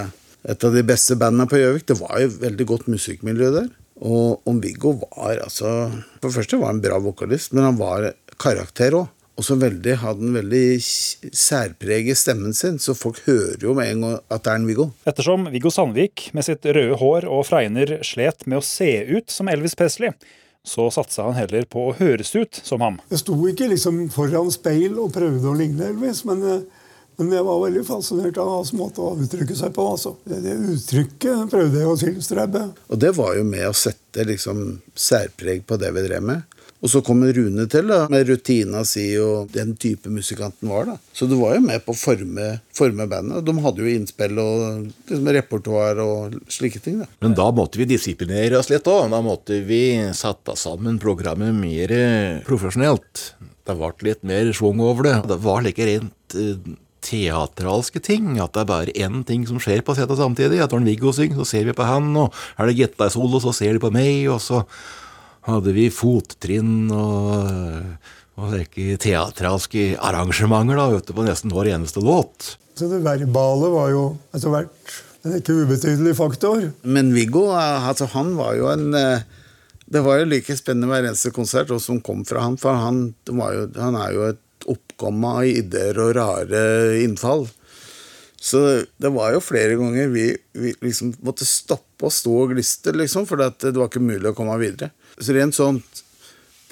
et 0.48 0.64
av 0.64 0.74
de 0.74 0.82
beste 0.86 1.18
bandene 1.20 1.46
på 1.50 1.60
Gjøvik. 1.60 1.84
Det 1.92 1.98
var 2.00 2.22
jo 2.24 2.32
veldig 2.40 2.68
godt 2.72 2.88
musikkmiljø 2.90 3.52
der. 3.60 3.68
Og 4.02 4.48
om 4.48 4.58
Viggo 4.58 4.96
var 5.04 5.44
altså 5.44 5.68
For 6.18 6.30
det 6.30 6.34
første 6.34 6.58
var 6.58 6.72
han 6.72 6.80
en 6.80 6.86
bra 6.88 6.96
vokalist, 6.98 7.52
men 7.52 7.68
han 7.68 7.78
var 7.78 8.08
karakter 8.40 8.96
òg. 8.98 9.12
Og 9.42 9.46
så 9.48 9.56
veldig, 9.58 9.96
hadde 9.98 10.22
han 10.22 10.36
veldig 10.36 10.66
særpreg 11.34 12.12
i 12.12 12.14
stemmen 12.14 12.52
sin, 12.54 12.76
så 12.78 12.94
folk 12.94 13.16
hører 13.24 13.64
jo 13.66 13.72
med 13.74 13.88
en 13.90 14.04
gang 14.04 14.20
at 14.30 14.44
det 14.44 14.52
er 14.52 14.60
en 14.60 14.68
Viggo. 14.68 14.84
Ettersom 15.02 15.48
Viggo 15.50 15.72
Sandvik 15.74 16.28
med 16.36 16.46
sitt 16.46 16.62
røde 16.62 16.94
hår 17.00 17.26
og 17.26 17.42
fregner 17.48 17.96
slet 18.06 18.46
med 18.46 18.60
å 18.60 18.62
se 18.62 18.92
ut 19.10 19.34
som 19.34 19.50
Elvis 19.50 19.74
Presley, 19.74 20.14
så 20.62 20.86
satsa 20.94 21.26
han 21.26 21.34
heller 21.34 21.66
på 21.66 21.88
å 21.88 21.96
høres 21.98 22.30
ut 22.36 22.62
som 22.62 22.86
ham. 22.86 23.00
Jeg 23.10 23.24
sto 23.24 23.34
ikke 23.50 23.72
liksom 23.72 24.04
foran 24.14 24.54
speil 24.54 24.94
og 25.02 25.10
prøvde 25.18 25.50
å 25.50 25.58
ligne 25.58 25.90
Elvis, 25.90 26.22
men, 26.30 26.46
eh, 26.46 26.62
men 27.18 27.34
jeg 27.34 27.48
var 27.50 27.66
veldig 27.66 27.82
fascinert 27.90 28.38
av 28.38 28.54
hans 28.60 28.70
måte 28.78 29.02
å 29.02 29.16
uttrykke 29.26 29.58
seg 29.58 29.74
på. 29.74 29.90
Altså. 29.96 30.14
Det, 30.22 30.38
det 30.46 30.54
uttrykket 30.76 31.50
prøvde 31.50 31.82
jeg 31.82 31.90
å 31.90 31.98
tilstrebe. 31.98 32.68
Og 32.94 33.02
det 33.02 33.10
var 33.18 33.34
jo 33.40 33.50
med 33.50 33.66
å 33.66 33.74
sette 33.74 34.22
liksom 34.30 34.78
særpreg 34.94 35.66
på 35.66 35.82
det 35.82 35.90
vi 35.98 36.06
drev 36.06 36.30
med. 36.30 36.46
Og 36.82 36.90
så 36.90 37.02
kom 37.06 37.22
Rune 37.22 37.64
til 37.70 37.90
da, 37.92 38.00
med 38.10 38.26
rutina 38.26 38.82
si 38.86 39.04
og 39.22 39.52
den 39.54 39.76
type 39.78 40.10
musikanten 40.10 40.70
var. 40.72 40.88
da. 40.90 40.96
Så 41.14 41.28
du 41.30 41.36
var 41.38 41.54
jo 41.54 41.62
med 41.62 41.84
på 41.86 41.94
å 41.94 41.98
forme, 41.98 42.48
forme 42.74 43.06
bandet. 43.10 43.44
De 43.46 43.54
hadde 43.62 43.84
jo 43.84 43.92
innspill 43.92 44.40
og 44.42 44.88
liksom, 45.06 45.30
repertoar 45.38 46.02
og 46.02 46.36
slike 46.50 46.82
ting. 46.82 46.98
da. 47.04 47.06
Men 47.22 47.36
da 47.38 47.46
måtte 47.54 47.78
vi 47.78 47.86
disiplinere 47.92 48.58
oss 48.58 48.70
litt 48.72 48.90
òg. 48.90 49.12
Da 49.14 49.22
måtte 49.22 49.60
vi 49.68 49.82
sette 50.18 50.56
sammen 50.58 50.98
programmet 51.02 51.54
mer 51.54 51.94
profesjonelt. 52.48 53.28
Det 53.62 53.78
ble 53.78 54.08
litt 54.08 54.26
mer 54.26 54.50
schwung 54.50 54.82
over 54.82 55.06
det. 55.06 55.18
Det 55.30 55.38
var 55.44 55.62
like 55.62 55.86
rent 55.86 56.34
eh, 56.34 56.72
teatralske 57.06 58.02
ting. 58.02 58.40
At 58.42 58.56
det 58.56 58.64
er 58.64 58.72
bare 58.72 58.96
én 59.06 59.22
ting 59.28 59.46
som 59.46 59.62
skjer 59.62 59.84
på 59.86 59.94
setet 59.94 60.18
samtidig. 60.18 60.58
At 60.66 60.74
når 60.74 60.88
Viggo 60.90 61.14
synger, 61.14 61.38
så 61.38 61.46
ser 61.52 61.70
vi 61.70 61.76
på 61.78 61.86
han, 61.86 62.10
og 62.18 62.34
er 62.58 62.66
det 62.66 62.80
gitarsolo, 62.80 63.38
så 63.42 63.54
ser 63.54 63.78
de 63.78 63.84
på 63.86 63.92
meg, 63.94 64.26
og 64.34 64.42
så 64.42 64.64
hadde 65.48 65.74
vi 65.76 65.88
fottrinn 65.92 66.90
og, 66.94 68.10
og 68.38 68.52
slike 68.54 68.98
teatralske 69.02 69.92
arrangementer 69.98 70.78
da, 70.78 70.88
vet 70.94 71.08
du, 71.08 71.14
på 71.16 71.26
nesten 71.26 71.54
hver 71.54 71.72
eneste 71.74 72.02
låt. 72.04 72.54
Så 72.78 72.88
det 72.88 73.02
verbale 73.04 73.70
var 73.72 73.90
jo 73.92 74.04
etter 74.32 74.52
hvert 74.52 74.92
en 75.22 75.36
ikke 75.38 75.54
ubetydelig 75.62 76.16
faktor. 76.18 76.70
Men 76.82 77.12
Viggo 77.14 77.48
eh, 77.54 77.88
altså, 77.88 78.08
han 78.14 78.34
var 78.38 78.56
jo 78.58 78.70
en 78.72 78.90
eh, 78.98 79.26
Det 79.92 80.00
var 80.02 80.22
jo 80.22 80.30
like 80.30 80.56
spennende 80.56 80.88
hver 80.88 81.04
eneste 81.04 81.34
konsert 81.34 81.70
og 81.74 81.82
som 81.84 82.00
kom 82.00 82.24
fra 82.24 82.46
ham, 82.46 82.56
For 82.56 82.78
han, 82.80 83.12
det 83.26 83.34
var 83.36 83.52
jo, 83.52 83.66
han 83.76 83.98
er 84.00 84.14
jo 84.16 84.28
et 84.30 84.68
oppkomme 84.72 85.34
av 85.42 85.48
ideer 85.50 85.98
og 86.00 86.14
rare 86.16 86.62
innfall. 87.02 87.48
Så 88.42 88.58
det 88.98 89.10
var 89.14 89.34
jo 89.34 89.42
flere 89.42 89.76
ganger 89.78 90.08
vi, 90.10 90.30
vi 90.58 90.72
liksom 90.82 91.12
måtte 91.22 91.46
stoppe 91.46 91.91
og 92.02 92.14
stå 92.14 92.32
og 92.44 92.54
gliste, 92.54 92.94
liksom, 92.96 93.26
for 93.28 93.40
det 93.40 93.74
var 93.76 93.90
ikke 93.90 94.02
mulig 94.02 94.32
å 94.32 94.36
komme 94.36 94.58
videre. 94.60 94.92
Så 95.18 95.36
rent 95.36 95.56
sånn 95.56 95.80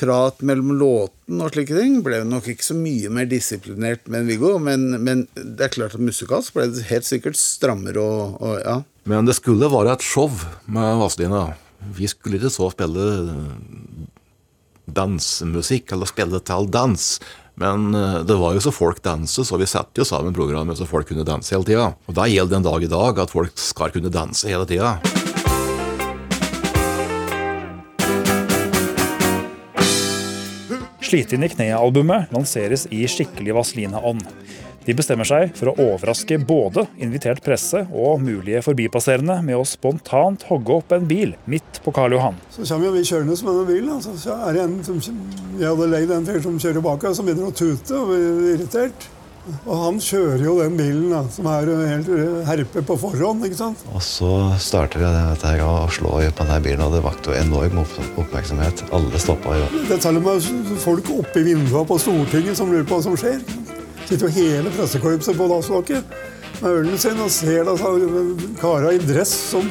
prat 0.00 0.40
mellom 0.46 0.72
låten 0.80 1.42
og 1.44 1.52
slike 1.52 1.76
ting 1.76 1.98
ble 2.04 2.22
nok 2.24 2.46
ikke 2.48 2.64
så 2.64 2.76
mye 2.76 3.10
mer 3.12 3.26
disiplinert 3.28 4.06
med 4.10 4.30
Viggo, 4.30 4.54
men, 4.62 4.94
men 5.04 5.26
det 5.36 5.66
er 5.66 5.74
klart 5.74 5.96
at 5.96 6.04
musikalsk 6.04 6.56
ble 6.56 6.70
det 6.72 6.86
helt 6.88 7.08
sikkert 7.08 7.36
strammere 7.36 8.00
og, 8.00 8.38
og 8.40 8.56
ja. 8.62 8.78
Men 9.10 9.28
det 9.28 9.36
skulle 9.36 9.68
være 9.72 9.96
et 9.96 10.06
show 10.06 10.32
med 10.70 11.02
Vazelina. 11.02 11.50
Vi 11.96 12.08
skulle 12.08 12.40
ikke 12.40 12.52
så 12.52 12.70
spille 12.72 13.04
dansemusikk, 14.90 15.92
eller 15.94 16.08
spille 16.08 16.40
til 16.44 16.68
dans. 16.72 17.06
Men 17.58 17.94
eh, 17.94 18.20
det 18.26 18.36
var 18.38 18.54
jo 18.54 18.62
så 18.62 18.72
folk 18.74 19.02
danset, 19.04 19.46
så 19.48 19.58
vi 19.60 19.68
satte 19.70 20.02
jo 20.02 20.06
sammen 20.08 20.36
programmet 20.36 20.78
så 20.78 20.88
folk 20.88 21.08
kunne 21.10 21.26
danse 21.26 21.54
hele 21.54 21.66
tida. 21.66 21.90
Og 22.06 22.16
da 22.16 22.28
gjelder 22.30 22.54
det 22.54 22.60
en 22.60 22.68
dag 22.70 22.86
i 22.86 22.92
dag 22.92 23.24
at 23.24 23.34
folk 23.34 23.58
skal 23.60 23.94
kunne 23.94 24.12
danse 24.12 24.48
hele 24.50 24.68
tida. 24.68 24.98
Slite 31.10 31.34
inn 31.34 31.42
i 31.42 31.50
kneet-albumet 31.50 32.30
lanseres 32.30 32.84
i 32.94 33.02
skikkelig 33.10 33.56
Vazelina-ånd. 33.56 34.22
De 34.90 34.94
bestemmer 34.98 35.28
seg 35.28 35.52
for 35.54 35.70
å 35.70 35.74
overraske 35.84 36.34
både 36.42 36.82
invitert 36.98 37.44
presse 37.46 37.84
og 37.94 38.24
mulige 38.24 38.58
forbipasserende 38.66 39.36
med 39.46 39.60
å 39.60 39.62
spontant 39.68 40.42
hogge 40.48 40.80
opp 40.80 40.90
en 40.96 41.06
bil 41.06 41.36
midt 41.46 41.78
på 41.84 41.92
Karl 41.94 42.16
Johan. 42.16 42.40
Så 42.50 42.66
kommer 42.66 42.88
jo 42.88 42.96
vi 42.96 43.04
kjørende 43.06 43.36
med 43.46 43.60
en 43.60 43.68
bil. 43.68 43.86
Altså, 43.94 44.16
så 44.18 44.34
er 44.48 44.58
det 44.58 44.64
en 44.64 44.74
som 44.82 44.98
jeg 45.60 45.68
hadde 45.68 45.88
leid 45.92 46.10
en 46.16 46.26
fyr 46.26 46.42
som 46.42 46.58
kjører 46.58 46.82
bak 46.82 47.06
oss, 47.06 47.20
som 47.20 47.30
begynner 47.30 47.52
å 47.52 47.54
tute 47.54 48.00
og 48.00 48.10
blir 48.10 48.50
irritert. 48.56 49.08
Og 49.60 49.72
han 49.78 50.02
kjører 50.02 50.42
jo 50.42 50.58
den 50.58 50.74
bilen 50.80 51.14
da, 51.14 51.22
som 51.30 51.46
er 51.52 51.70
helt 51.92 52.10
herpe 52.50 52.82
på 52.90 52.98
forhånd. 53.06 53.46
ikke 53.46 53.62
sant? 53.62 53.86
Og 53.94 54.02
så 54.02 54.34
starter 54.58 55.04
vi 55.04 55.06
dette 55.06 55.54
her 55.54 55.62
å 55.70 55.86
slå 55.86 56.18
på 56.18 56.42
denne 56.42 56.62
bilen, 56.66 56.82
og 56.82 56.98
det 56.98 57.06
vakte 57.06 57.30
jo 57.30 57.38
enorm 57.38 57.78
oppmerksomhet. 57.84 58.88
Alle 58.90 59.22
stoppa 59.22 59.54
jo. 59.54 59.70
Det 59.86 60.00
er 60.00 60.02
til 60.02 60.18
og 60.18 60.26
med 60.26 60.78
folk 60.82 61.14
oppe 61.22 61.44
i 61.44 61.52
vinduene 61.52 61.86
på 61.86 62.02
Stortinget 62.02 62.58
som 62.58 62.74
lurer 62.74 62.90
på 62.90 62.98
hva 62.98 63.06
som 63.06 63.20
skjer. 63.22 63.38
Sitter 64.10 64.26
jo 64.26 64.32
hele 64.34 64.70
pressekorpset 64.74 65.36
på 65.38 65.46
dasslokket 65.46 66.14
med 66.58 66.72
ølen 66.80 66.96
sin 66.98 67.20
og 67.22 67.28
ser 67.30 67.68
da 67.68 67.76
kara 68.58 68.90
i 68.90 68.98
dress 68.98 69.30
som 69.52 69.68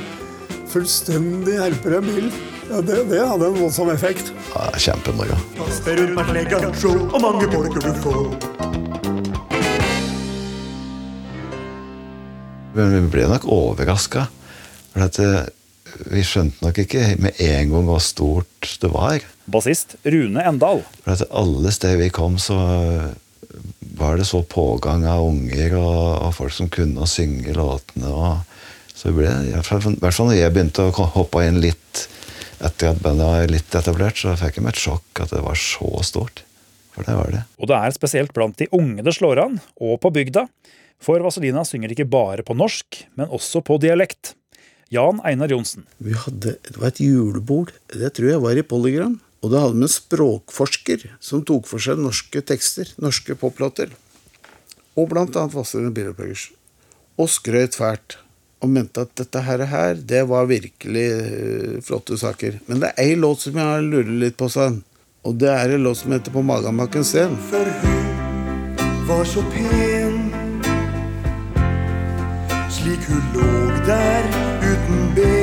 fullstendig 0.72 1.58
herper 1.60 1.98
en 1.98 2.08
bil. 2.08 2.29
Ja, 2.69 2.79
det, 2.79 3.01
det 3.12 3.19
hadde 3.19 3.50
en 3.50 3.60
voldsom 3.60 3.91
effekt. 3.91 4.31
Ja, 4.53 4.69
Kjempemoro. 4.79 5.36
Og 5.60 7.19
mange 7.19 7.51
du 7.51 7.91
får. 8.00 8.31
Men 12.79 12.96
vi 12.96 13.05
ble 13.12 13.27
nok 13.36 13.51
overraska. 13.60 14.29
For 14.96 15.10
at 15.12 15.19
eh, 15.19 15.39
vi 16.15 16.24
skjønte 16.24 16.63
nok 16.63 16.86
ikke 16.88 17.10
med 17.19 17.43
en 17.43 17.75
gang 17.75 17.89
hvor 17.91 18.00
stort 18.00 18.77
det 18.79 18.96
var. 18.96 19.19
Bassist 19.51 20.00
Rune 20.08 20.48
Endal. 20.48 20.86
For 21.03 21.17
at 21.17 21.27
alle 21.27 21.75
steder 21.75 22.05
vi 22.08 22.15
kom, 22.15 22.39
så 22.39 22.55
var 24.00 24.18
det 24.20 24.25
så 24.29 24.41
pågang 24.48 25.06
av 25.10 25.25
unger 25.27 25.75
og, 25.79 26.00
og 26.27 26.34
folk 26.38 26.56
som 26.56 26.70
kunne 26.72 27.03
å 27.03 27.10
synge 27.10 27.53
låtene. 27.56 28.10
Og 28.10 28.96
så 28.96 29.12
ble 29.15 29.27
det, 29.27 29.50
i 29.50 29.56
hvert 29.56 29.68
fall- 29.70 29.94
i 29.96 30.00
hvert 30.01 30.15
fall 30.18 30.32
når 30.32 30.39
jeg 30.39 30.56
begynte 30.56 30.88
å 30.89 31.10
hoppe 31.15 31.44
inn 31.48 31.60
litt 31.63 32.06
etter 32.60 32.89
at 32.91 33.00
bandet 33.03 33.24
var 33.29 33.48
litt 33.48 33.75
etablert, 33.79 34.18
så 34.20 34.34
fikk 34.39 34.58
jeg 34.60 34.65
meg 34.65 34.74
et 34.75 34.82
sjokk 34.84 35.22
at 35.24 35.32
det 35.32 35.44
var 35.46 35.56
så 35.60 35.91
stort. 36.03 36.44
For 36.91 37.06
det 37.08 37.15
var 37.15 37.29
det. 37.32 37.44
Og 37.62 37.70
det 37.72 37.77
er 37.77 37.94
spesielt 37.96 38.34
blant 38.36 38.58
de 38.60 38.68
unge 38.75 39.06
det 39.06 39.13
slår 39.15 39.39
an, 39.46 39.60
og 39.79 40.00
på 40.03 40.12
bygda. 40.12 40.48
For 41.00 41.24
Vazelina 41.24 41.62
synger 41.63 41.94
ikke 41.94 42.10
bare 42.12 42.44
på 42.44 42.58
norsk, 42.60 43.06
men 43.15 43.32
også 43.32 43.62
på 43.63 43.77
dialekt. 43.79 44.34
Jan 44.91 45.22
Einar 45.24 45.48
Johnsen. 45.53 45.86
Vi 46.01 46.15
hadde, 46.18 46.58
det 46.65 46.75
var 46.82 46.89
et 46.89 47.00
julebord, 47.00 47.72
det 47.94 48.10
tror 48.18 48.32
jeg 48.34 48.41
var 48.44 48.58
i 48.60 48.65
Polygram. 48.65 49.20
Og 49.39 49.53
da 49.53 49.63
hadde 49.63 49.77
vi 49.77 49.88
en 49.88 49.91
språkforsker 49.91 51.05
som 51.24 51.43
tok 51.48 51.67
for 51.69 51.84
seg 51.84 52.00
norske 52.01 52.41
tekster, 52.43 52.91
norske 53.00 53.38
poplåter. 53.39 53.93
Og 55.00 55.08
blant 55.12 55.36
annet 55.39 55.55
Vazelina 55.55 55.93
Bilopphøggers. 55.96 56.50
Og 57.19 57.31
skrøt 57.31 57.77
fælt. 57.79 58.17
Og 58.60 58.72
mente 58.75 59.05
at 59.05 59.13
dette 59.15 59.39
her, 59.46 59.63
her 59.72 59.96
det 59.96 60.25
var 60.27 60.50
virkelig 60.50 61.05
uh, 61.15 61.79
flotte 61.86 62.19
saker. 62.19 62.60
Men 62.67 62.84
det 62.84 62.91
er 62.91 63.05
ei 63.05 63.15
låt 63.15 63.46
som 63.46 63.55
jeg 63.55 63.72
har 63.72 63.86
lurer 63.86 64.12
litt 64.25 64.36
på, 64.39 64.51
sa 64.51 64.67
han. 64.67 64.81
Og 65.24 65.39
det 65.39 65.51
er 65.53 65.75
en 65.75 65.88
låt 65.88 66.01
som 66.01 66.12
heter 66.15 66.36
På 66.36 66.43
magamakken 66.43 67.08
sten. 67.08 67.39
For 67.51 67.72
hun 67.84 69.08
var 69.08 69.25
så 69.27 69.43
pen 69.55 70.19
Slik 72.72 73.08
hun 73.10 73.24
lå 73.36 73.51
der 73.88 74.31
uten 74.63 75.12
BH 75.15 75.38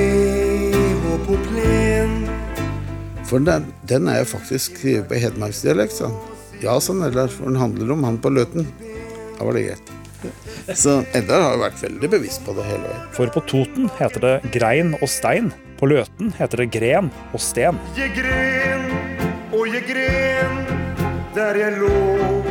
For 3.27 3.43
den, 3.43 3.67
den 3.91 4.07
er 4.09 4.21
jo 4.23 4.31
faktisk 4.37 4.77
skrevet 4.77 5.09
på 5.11 5.19
hedmarksdialekt, 5.19 5.99
sa 5.99 6.11
han. 6.11 6.35
Ja, 6.63 6.79
sa 6.81 6.95
Eldar, 7.05 7.29
for 7.29 7.51
den 7.51 7.59
handler 7.59 7.93
om 7.93 8.05
han 8.07 8.19
på 8.23 8.31
Løten. 8.31 8.69
Da 9.37 9.45
var 9.45 9.57
det 9.59 9.67
greit. 9.67 9.93
Så 10.79 11.01
Eldar 11.15 11.43
har 11.43 11.57
jo 11.57 11.63
vært 11.65 11.83
veldig 11.83 12.11
bevisst 12.15 12.45
på 12.47 12.55
det 12.57 12.65
hele 12.69 12.87
veien. 12.87 13.03
For 13.19 13.33
på 13.35 13.43
Toten 13.51 13.91
heter 13.99 14.25
det 14.25 14.53
grein 14.55 14.95
og 15.01 15.09
stein. 15.11 15.51
På 15.77 15.91
Løten 15.91 16.31
heter 16.39 16.63
det 16.63 16.71
gren 16.73 17.11
og 17.35 17.43
sten. 17.43 17.83
Jeg 17.99 18.15
gren 18.17 18.87
og 19.53 19.67
jeg 19.71 19.85
gren 19.89 20.57
Der 21.37 21.55
jeg 21.55 21.77
låg 21.79 22.49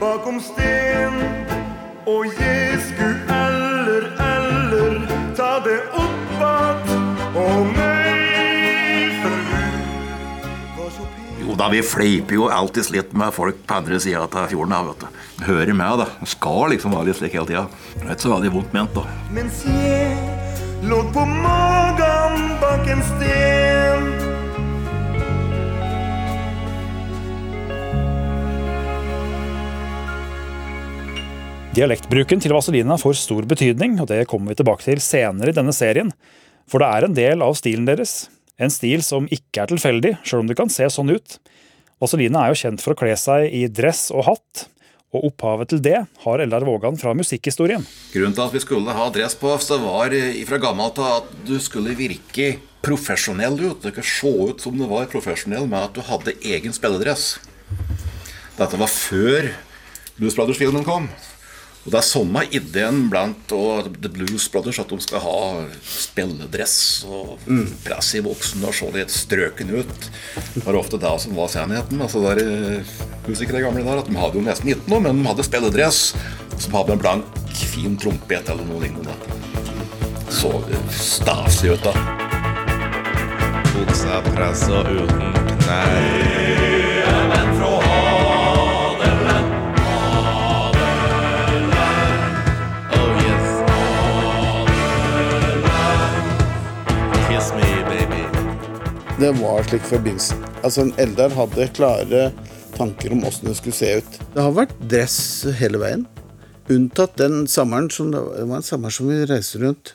bakom 0.00 0.38
sten 0.40 1.18
Og 2.06 2.26
jeg 2.38 2.78
skulle 2.86 3.40
eller, 3.48 4.06
eller 4.24 5.34
Ta 5.36 5.60
det 5.64 5.80
opp 5.92 6.42
att 6.42 7.79
da, 11.60 11.68
vi 11.68 11.82
fleiper 11.84 12.38
jo 12.38 12.46
alltid 12.48 12.88
litt 12.94 13.10
med 13.12 13.34
folk 13.36 13.58
på 13.68 13.74
andre 13.82 13.98
sida 14.00 14.22
av 14.24 14.46
fjorden. 14.48 14.72
da, 14.72 14.80
vet 14.86 15.02
du. 15.02 15.44
Hører 15.44 15.74
med, 15.76 16.00
da. 16.00 16.06
Skal 16.24 16.72
liksom 16.72 16.94
være 16.96 17.10
litt 17.10 17.18
slik 17.18 17.36
hele 17.36 17.48
tida. 17.50 17.66
Det 17.92 18.06
er 18.06 18.14
ikke 18.14 18.24
så 18.24 18.32
veldig 18.32 18.52
vondt 18.54 18.76
ment, 18.76 18.96
da. 18.96 19.04
Mens 19.36 19.60
jeg 19.68 20.16
lå 20.88 21.02
på 21.12 21.26
magen 21.28 22.48
bak 22.62 22.88
en 22.88 23.04
sten 23.10 24.08
Dialektbruken 31.76 32.40
til 32.42 32.56
Vazelina 32.56 32.96
får 32.98 33.20
stor 33.20 33.44
betydning, 33.46 34.00
og 34.00 34.08
det 34.10 34.24
kommer 34.32 34.50
vi 34.50 34.58
tilbake 34.58 34.88
til 34.88 35.04
senere 35.04 35.52
i 35.52 35.60
denne 35.60 35.76
serien. 35.76 36.08
For 36.66 36.82
det 36.82 36.88
er 36.88 37.06
en 37.06 37.14
del 37.14 37.44
av 37.44 37.52
stilen 37.60 37.84
deres. 37.86 38.30
En 38.60 38.72
stil 38.72 39.00
som 39.04 39.28
ikke 39.32 39.62
er 39.62 39.70
tilfeldig, 39.72 40.18
sjøl 40.26 40.44
om 40.44 40.50
det 40.50 40.58
kan 40.58 40.72
se 40.72 40.88
sånn 40.92 41.12
ut. 41.14 41.38
Vazelina 42.00 42.44
er 42.44 42.52
jo 42.52 42.60
kjent 42.62 42.84
for 42.84 42.94
å 42.94 43.00
kle 43.00 43.14
seg 43.16 43.48
i 43.56 43.66
dress 43.72 44.08
og 44.12 44.26
hatt, 44.28 44.66
og 45.10 45.24
opphavet 45.32 45.72
til 45.72 45.80
det 45.82 45.96
har 46.22 46.42
Eldar 46.44 46.64
Vågan 46.68 46.98
fra 47.00 47.12
musikkhistorien. 47.18 47.82
Grunnen 48.12 48.36
til 48.36 48.44
at 48.44 48.54
vi 48.54 48.62
skulle 48.62 48.94
ha 48.94 49.08
dress 49.12 49.34
på 49.40 49.50
oss, 49.50 49.70
var 49.82 50.14
fra 50.46 50.60
gammelt 50.62 51.00
av 51.02 51.16
at 51.22 51.32
du 51.48 51.56
skulle 51.62 51.96
virke 51.98 52.52
profesjonell 52.84 53.58
ut. 53.58 53.82
Det 53.82 53.90
skulle 53.90 54.12
se 54.12 54.52
ut 54.52 54.62
som 54.62 54.76
du 54.78 54.86
var 54.88 55.10
profesjonell 55.10 55.66
med 55.66 55.88
at 55.88 55.96
du 55.96 56.04
hadde 56.06 56.36
egen 56.40 56.76
spilledress. 56.76 57.40
Dette 58.60 58.78
var 58.78 58.92
før 58.92 59.50
Blues 60.20 60.36
Brothers-filmen 60.36 60.86
kom. 60.86 61.10
Og 61.80 61.92
Det 61.94 61.96
er 61.96 62.04
samme 62.04 62.42
ideen 62.52 63.06
blant 63.08 63.52
og 63.56 63.88
The 64.02 64.10
Blues 64.12 64.48
Brothers 64.52 64.80
at 64.82 64.90
de 64.92 64.98
skal 65.00 65.22
ha 65.24 65.36
spilledress 65.80 66.74
og 67.08 67.38
press 67.86 68.10
i 68.18 68.20
voksen 68.24 68.66
og 68.68 68.76
se 68.76 68.90
litt 68.92 69.14
strøken 69.14 69.72
ut. 69.78 70.10
Det 70.52 70.64
var 70.66 70.76
ofte 70.76 71.00
det 71.00 71.14
som 71.24 71.38
var 71.38 71.48
sannheten. 71.48 72.02
Altså 72.04 72.20
der, 72.26 72.42
eh, 72.44 72.92
musikere 73.26 73.64
gamle 73.64 73.84
der, 73.84 73.98
at 73.98 74.10
De 74.10 74.16
hadde 74.16 74.36
jo 74.36 74.44
nesten 74.44 74.68
ikke 74.68 74.90
noe, 74.92 75.00
men 75.00 75.22
de 75.22 75.28
hadde 75.28 75.48
spilledress 75.48 76.14
som 76.58 76.72
hadde 76.76 76.92
en 76.92 76.98
blank, 76.98 77.24
fin 77.54 77.96
trompet 77.96 78.48
eller 78.50 78.64
noe 78.68 78.82
lignende. 78.84 79.16
Så 80.28 80.52
staselig 80.92 81.78
ut, 81.78 81.84
da. 81.84 81.92
Buksa 83.72 84.20
pressa 84.34 84.84
uten 84.84 85.56
knær. 85.64 86.69
Det 99.20 99.34
var 99.36 99.60
slik 99.68 99.82
forbindelse. 99.84 100.32
Altså, 100.64 100.86
en 100.86 100.94
Eldar 100.96 101.34
hadde 101.36 101.66
klare 101.76 102.20
tanker 102.72 103.12
om 103.12 103.26
åssen 103.28 103.50
det 103.50 103.58
skulle 103.58 103.76
se 103.76 103.90
ut. 104.00 104.14
Det 104.32 104.40
har 104.40 104.54
vært 104.56 104.78
dress 104.88 105.18
hele 105.58 105.76
veien. 105.82 106.06
Unntatt 106.72 107.18
den 107.20 107.42
sommeren 107.44 107.90
som 107.92 108.14
det 108.14 108.22
var 108.22 108.54
en 108.56 108.64
sommer 108.64 108.94
som 108.94 109.10
vi 109.10 109.18
reiste 109.28 109.60
rundt. 109.60 109.92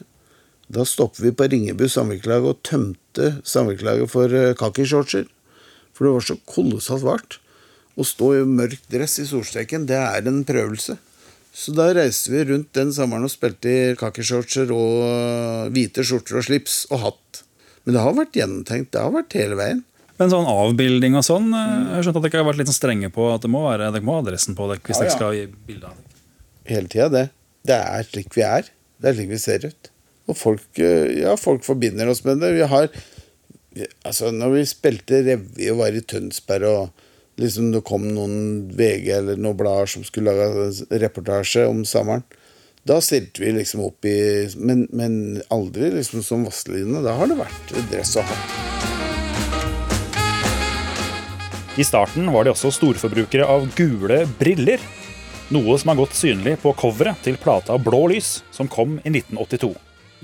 Da 0.70 0.86
stoppet 0.86 1.24
vi 1.24 1.32
på 1.34 1.48
Ringebu 1.50 1.88
samvirkelag 1.90 2.46
og 2.52 2.62
tømte 2.70 3.32
samvirkelaget 3.42 4.14
for 4.14 4.30
eh, 4.30 4.54
kakishortser. 4.60 5.26
For 5.98 6.06
det 6.06 6.14
var 6.20 6.28
så 6.30 6.38
kolossalt 6.54 7.08
varmt. 7.08 7.40
Å 7.98 8.06
stå 8.06 8.30
i 8.36 8.46
mørk 8.46 8.86
dress 8.94 9.18
i 9.24 9.26
solstreken, 9.26 9.90
det 9.90 9.98
er 10.04 10.30
en 10.30 10.44
prøvelse. 10.46 11.00
Så 11.50 11.74
da 11.74 11.90
reiste 11.98 12.30
vi 12.30 12.46
rundt 12.52 12.76
den 12.78 12.94
sommeren 12.94 13.26
og 13.26 13.34
spilte 13.34 13.74
i 13.74 13.98
kakishortser 13.98 14.70
og 14.70 15.02
eh, 15.10 15.74
hvite 15.74 16.06
skjorter 16.06 16.44
og 16.44 16.50
slips 16.52 16.84
og 16.92 17.08
hatt. 17.08 17.42
Men 17.86 17.98
det 17.98 18.02
har 18.02 18.16
vært 18.18 18.40
gjennomtenkt. 18.40 18.92
Det 18.94 19.02
har 19.02 19.14
vært 19.14 19.38
hele 19.38 19.58
veien. 19.60 19.84
Men 20.16 20.32
sånn 20.32 20.48
avbilding 20.48 21.18
og 21.20 21.26
sånn, 21.28 21.50
eh, 21.52 21.72
jeg 21.76 21.98
har 21.98 22.06
skjønt 22.08 22.20
at 22.22 22.28
dere 22.28 22.42
har 22.42 22.48
vært 22.48 22.62
litt 22.62 22.70
sånn 22.72 22.78
strenge 22.78 23.10
på 23.14 23.26
at 23.34 23.44
det 23.44 23.52
må 23.52 23.66
være, 23.66 23.90
dere 23.92 24.06
må 24.06 24.16
ha 24.16 24.24
adressen 24.24 24.56
på 24.56 24.70
dere 24.72 24.80
hvis 24.86 25.02
Ja, 25.02 25.04
dere 25.04 25.16
skal 25.18 25.36
gi 25.36 25.44
bilde 25.68 25.90
av 25.90 25.98
dere. 25.98 26.22
Hele 26.72 26.92
tida, 26.92 27.10
det. 27.12 27.26
Det 27.68 27.76
er 27.82 28.08
slik 28.08 28.38
vi 28.38 28.46
er. 28.48 28.70
Det 29.02 29.12
er 29.12 29.18
slik 29.18 29.34
vi 29.34 29.42
ser 29.42 29.68
ut. 29.68 29.92
Og 30.32 30.40
folk, 30.40 30.66
eh, 30.80 31.20
ja, 31.20 31.36
folk 31.38 31.66
forbinder 31.68 32.10
oss 32.10 32.24
med 32.26 32.42
det. 32.44 32.56
Vi 32.56 32.72
har 32.76 32.90
Altså, 34.08 34.30
når 34.32 34.54
vi 34.54 34.62
spilte 34.64 35.18
revy 35.20 35.66
og 35.74 35.82
var 35.82 35.92
i 35.92 36.00
Tønsberg, 36.00 36.64
og 36.64 37.42
liksom 37.44 37.74
det 37.74 37.82
kom 37.84 38.06
noen 38.16 38.70
VG 38.72 39.10
eller 39.18 39.36
noen 39.36 39.58
blader 39.60 39.90
som 39.92 40.06
skulle 40.08 40.32
lage 40.32 40.86
reportasje 41.02 41.66
om 41.68 41.82
sommeren, 41.84 42.24
da 42.86 43.00
stilte 43.02 43.42
vi 43.42 43.52
liksom 43.52 43.82
opp 43.82 44.06
i 44.06 44.50
Men, 44.62 44.88
men 44.94 45.42
aldri 45.50 45.90
liksom 45.92 46.22
som 46.24 46.44
Vazelina. 46.46 47.02
Da 47.02 47.16
har 47.18 47.26
det 47.32 47.40
vært 47.40 47.72
dress 47.90 48.14
og 48.22 48.28
hatt. 48.30 48.52
I 51.76 51.84
starten 51.84 52.30
var 52.32 52.46
de 52.46 52.54
også 52.54 52.70
storforbrukere 52.72 53.48
av 53.50 53.66
gule 53.76 54.22
briller. 54.38 54.84
Noe 55.50 55.80
som 55.82 55.92
har 55.92 55.98
gått 55.98 56.14
synlig 56.18 56.60
på 56.62 56.72
coveret 56.78 57.20
til 57.26 57.40
plata 57.42 57.76
Blå 57.82 58.06
lys, 58.14 58.44
som 58.54 58.70
kom 58.70 59.00
i 59.02 59.10
1982. 59.10 59.74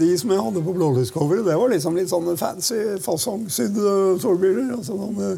De 0.01 0.09
som 0.17 0.31
jeg 0.31 0.41
hadde 0.45 0.61
på 0.63 0.73
blålyscoveret, 0.73 1.43
det 1.45 1.57
var 1.57 1.69
liksom 1.73 1.97
litt 1.97 2.09
sånne 2.09 2.37
fancy 2.39 2.77
fasongsydde 3.03 4.21
solbriller. 4.21 4.69
altså 4.77 4.95
sånne 4.97 5.31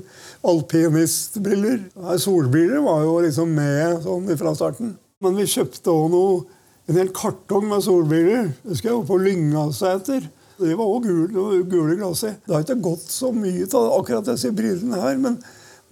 Alpinistbriller. 0.51 1.79
Solbriller 2.21 2.83
var 2.83 3.01
jo 3.07 3.15
liksom 3.25 3.55
med 3.55 4.03
sånn 4.03 4.27
fra 4.39 4.53
starten. 4.59 4.93
Men 5.23 5.39
vi 5.39 5.47
kjøpte 5.49 5.91
òg 5.91 6.11
noe 6.11 6.52
en 6.87 6.99
hel 6.99 7.11
kartong 7.15 7.67
med 7.69 7.83
solbriller. 7.85 8.51
skal 8.75 8.91
jeg 8.91 8.99
opp 8.99 9.07
på 9.07 9.19
etter. 9.97 10.29
De 10.59 10.75
var 10.77 10.85
òg 10.85 11.07
gule, 11.07 11.63
gule 11.69 11.95
glass 11.97 12.23
i. 12.27 12.33
Det 12.45 12.53
har 12.53 12.65
ikke 12.65 12.83
gått 12.85 13.05
så 13.09 13.31
mye 13.35 13.65
av 13.65 13.91
akkurat 13.99 14.27
disse 14.27 14.51
brillene 14.55 14.99
her. 15.01 15.17
men 15.17 15.39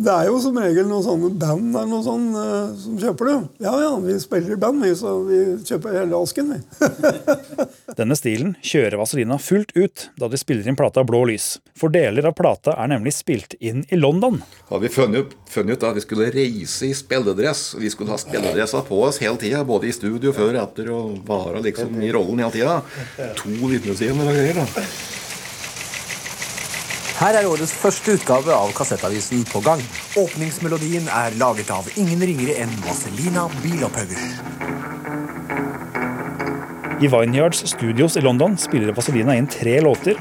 det 0.01 0.11
er 0.13 0.27
jo 0.29 0.37
som 0.41 0.57
regel 0.57 0.87
noen 0.89 1.03
sånne 1.05 1.29
band 1.41 1.75
eller 1.75 1.89
noe 1.91 2.03
sånt, 2.05 2.33
uh, 2.35 2.71
som 2.79 2.97
kjøper 3.01 3.27
det. 3.29 3.35
Ja, 3.65 3.73
ja, 3.83 3.91
vi 4.01 4.15
spiller 4.23 4.55
i 4.55 4.59
band, 4.61 4.81
vi, 4.83 4.91
så 4.97 5.13
vi 5.27 5.39
kjøper 5.67 5.97
hele 5.99 6.19
asken, 6.21 6.51
vi. 6.55 6.59
Denne 7.99 8.15
stilen 8.17 8.55
kjører 8.65 8.97
Vazelina 9.01 9.37
fullt 9.41 9.73
ut 9.77 10.07
da 10.19 10.29
de 10.31 10.39
spiller 10.39 10.67
inn 10.71 10.77
plata 10.79 11.03
Blå 11.07 11.23
lys. 11.29 11.59
For 11.77 11.93
deler 11.93 12.27
av 12.29 12.35
plata 12.37 12.73
er 12.79 12.91
nemlig 12.93 13.13
spilt 13.17 13.55
inn 13.59 13.83
i 13.93 13.99
London. 13.99 14.41
har 14.69 14.79
vi 14.83 14.89
funnet, 14.89 15.25
ut- 15.27 15.37
funnet 15.51 15.77
ut 15.77 15.87
at 15.89 15.97
vi 15.99 16.05
skulle 16.05 16.29
reise 16.33 16.87
i 16.89 16.93
spilledress. 16.97 17.75
Vi 17.79 17.89
skulle 17.93 18.13
ha 18.13 18.19
spilledressa 18.21 18.81
på 18.87 19.01
oss 19.05 19.19
hele 19.21 19.37
tida, 19.41 19.63
både 19.67 19.89
i 19.89 19.95
studio 19.95 20.33
før 20.35 20.55
og 20.55 20.61
etter, 20.63 20.91
og 20.95 21.17
være 21.27 21.61
liksom 21.67 22.01
i 22.01 22.11
rollen 22.15 22.41
hele 22.43 22.53
tida. 22.55 22.79
To 23.41 23.51
vitnesider 23.71 24.17
og 24.21 24.31
greier. 24.33 24.61
da. 24.63 24.87
Her 27.21 27.37
er 27.37 27.45
årets 27.45 27.69
første 27.77 28.15
utgave 28.17 28.49
av 28.49 28.71
Kassettavisen 28.73 29.43
på 29.45 29.59
gang. 29.61 29.81
Åpningsmelodien 30.17 31.05
er 31.05 31.35
laget 31.37 31.67
av 31.69 31.85
ingen 31.93 32.23
ringere 32.25 32.55
enn 32.63 32.71
Vazelina 32.81 33.43
Bilopphøggers. 33.61 34.39
I 36.97 37.11
Vineyards 37.13 37.61
Studios 37.69 38.17
i 38.17 38.23
London 38.25 38.57
spiller 38.57 38.89
Vazelina 38.97 39.35
inn 39.37 39.45
tre 39.45 39.75
låter. 39.85 40.17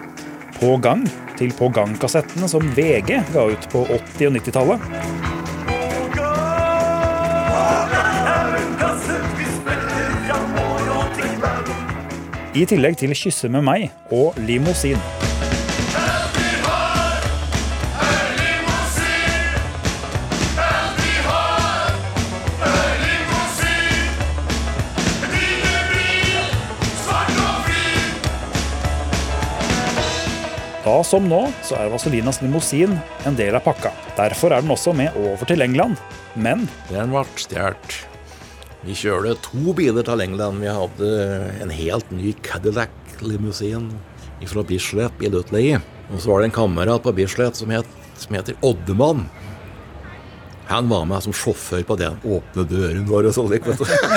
På 0.58 0.74
gang 0.76 1.06
til 1.40 1.56
På 1.56 1.70
gang-kassettene 1.72 2.52
som 2.52 2.68
VG 2.76 3.22
ga 3.32 3.46
ut 3.48 3.70
på 3.72 3.86
80- 3.88 4.28
og 4.28 4.36
90-tallet. 4.36 4.80
I 12.52 12.68
tillegg 12.68 13.00
til 13.00 13.16
'Kysse 13.16 13.48
med 13.48 13.64
meg' 13.64 13.88
og 14.10 14.36
'Limousin'. 14.36 15.29
Som 31.10 31.26
nå 31.26 31.40
så 31.66 31.74
er 31.74 31.90
Vaselinas 31.90 32.38
limousin 32.42 32.92
en 33.26 33.38
del 33.38 33.56
av 33.58 33.64
pakka. 33.64 33.90
Derfor 34.14 34.54
er 34.54 34.62
den 34.62 34.70
også 34.70 34.94
med 34.94 35.16
over 35.18 35.48
til 35.48 35.64
England. 35.64 35.98
Men 36.38 36.68
Den 36.90 37.10
ble 37.10 37.24
stjålet. 37.40 37.96
Vi 38.86 38.94
kjørte 38.96 39.34
to 39.44 39.74
biler 39.76 40.06
til 40.06 40.22
England. 40.22 40.62
Vi 40.62 40.70
hadde 40.70 41.10
en 41.64 41.74
helt 41.74 42.14
ny 42.14 42.32
Cadillac-limousin 42.46 43.90
fra 44.48 44.64
Bislett 44.64 45.26
Lutley. 45.26 45.80
Og 46.10 46.22
så 46.22 46.30
var 46.30 46.40
det 46.40 46.50
en 46.50 46.58
kamerat 46.60 47.02
på 47.02 47.12
Bislett 47.18 47.58
som, 47.58 47.74
som 48.16 48.38
heter 48.38 48.56
Oddemann. 48.62 49.26
Han 50.70 50.86
var 50.86 51.04
med 51.10 51.24
som 51.26 51.34
sjåfør 51.34 51.82
på 51.82 51.98
den. 51.98 52.20
Åpne 52.22 52.64
døren 52.70 53.06
vår 53.10 53.32
og 53.32 53.34
sånn. 53.34 53.50